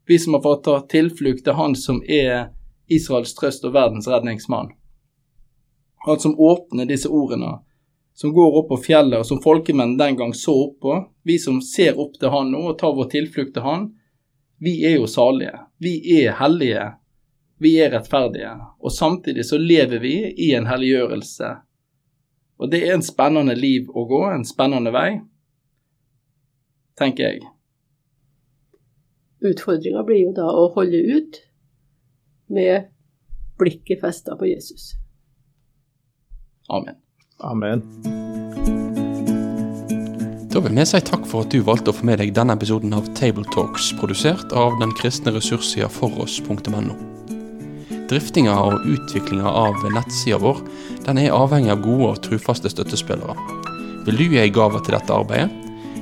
Vi 0.07 0.19
som 0.19 0.33
har 0.33 0.43
fått 0.43 0.63
ta 0.65 0.77
tilflukt 0.91 1.43
til 1.45 1.57
Han 1.57 1.75
som 1.75 2.01
er 2.07 2.51
Israels 2.91 3.35
trøst 3.35 3.65
og 3.67 3.75
verdens 3.75 4.07
redningsmann. 4.07 4.71
Han 6.05 6.19
som 6.19 6.39
åpner 6.39 6.87
disse 6.89 7.09
ordene, 7.09 7.59
som 8.13 8.33
går 8.33 8.57
opp 8.59 8.71
på 8.71 8.79
fjellet, 8.87 9.19
og 9.19 9.25
som 9.25 9.41
folkemenn 9.43 9.97
den 9.97 10.17
gang 10.17 10.33
så 10.33 10.55
opp 10.65 10.79
på. 10.81 10.95
Vi 11.23 11.37
som 11.39 11.61
ser 11.61 11.99
opp 11.99 12.17
til 12.19 12.33
Han 12.33 12.51
nå 12.51 12.63
og 12.71 12.79
tar 12.79 12.95
vår 12.97 13.11
tilflukt 13.13 13.53
til 13.55 13.67
Han, 13.67 13.91
vi 14.61 14.79
er 14.85 14.97
jo 14.99 15.07
salige. 15.09 15.57
Vi 15.81 15.95
er 16.21 16.35
hellige 16.37 16.89
vi 17.61 17.75
er 17.77 17.91
rettferdige, 17.93 18.51
og 18.81 18.91
samtidig 18.91 19.43
så 19.45 19.57
lever 19.61 19.99
vi 20.01 20.15
i 20.33 20.47
en 20.57 20.65
helliggjørelse. 20.65 21.49
Og 22.57 22.71
det 22.71 22.79
er 22.87 22.95
en 22.95 23.03
spennende 23.05 23.53
liv 23.53 23.91
å 23.93 24.07
gå, 24.09 24.21
en 24.31 24.45
spennende 24.49 24.89
vei, 24.95 25.19
tenker 26.99 27.29
jeg. 27.29 27.45
Utfordringa 29.41 30.03
blir 30.05 30.27
jo 30.27 30.33
da 30.37 30.47
å 30.53 30.67
holde 30.75 30.99
ut 31.17 31.39
med 32.51 32.91
blikket 33.61 34.01
festa 34.03 34.35
på 34.37 34.49
Jesus. 34.49 34.93
Amen. 36.69 36.95
Amen. 37.39 37.81
Da 40.51 40.59
vil 40.59 40.75
vi 40.75 40.83
si 40.85 40.99
takk 41.07 41.23
for 41.31 41.45
at 41.45 41.53
du 41.53 41.61
valgte 41.63 41.93
å 41.93 41.95
få 41.95 42.05
med 42.09 42.19
deg 42.19 42.33
denne 42.35 42.57
episoden 42.57 42.93
av 42.93 43.07
Tabletalks, 43.15 43.93
produsert 43.99 44.51
av 44.51 44.75
den 44.81 44.91
kristne 44.99 45.31
ressurssida 45.31 45.87
foross.no. 45.89 46.97
Driftinga 48.11 48.57
og 48.59 48.83
utviklinga 48.91 49.47
av 49.47 49.79
nettsida 49.95 50.41
vår 50.43 50.59
den 51.05 51.21
er 51.23 51.31
avhengig 51.31 51.71
av 51.71 51.85
gode 51.85 52.09
og 52.09 52.23
trufaste 52.27 52.69
støttespillere. 52.73 53.37
Vil 54.05 54.19
du 54.19 54.25
gi 54.27 54.41
ei 54.41 54.51
gave 54.51 54.83
til 54.83 54.97
dette 54.97 55.15
arbeidet? 55.15 55.70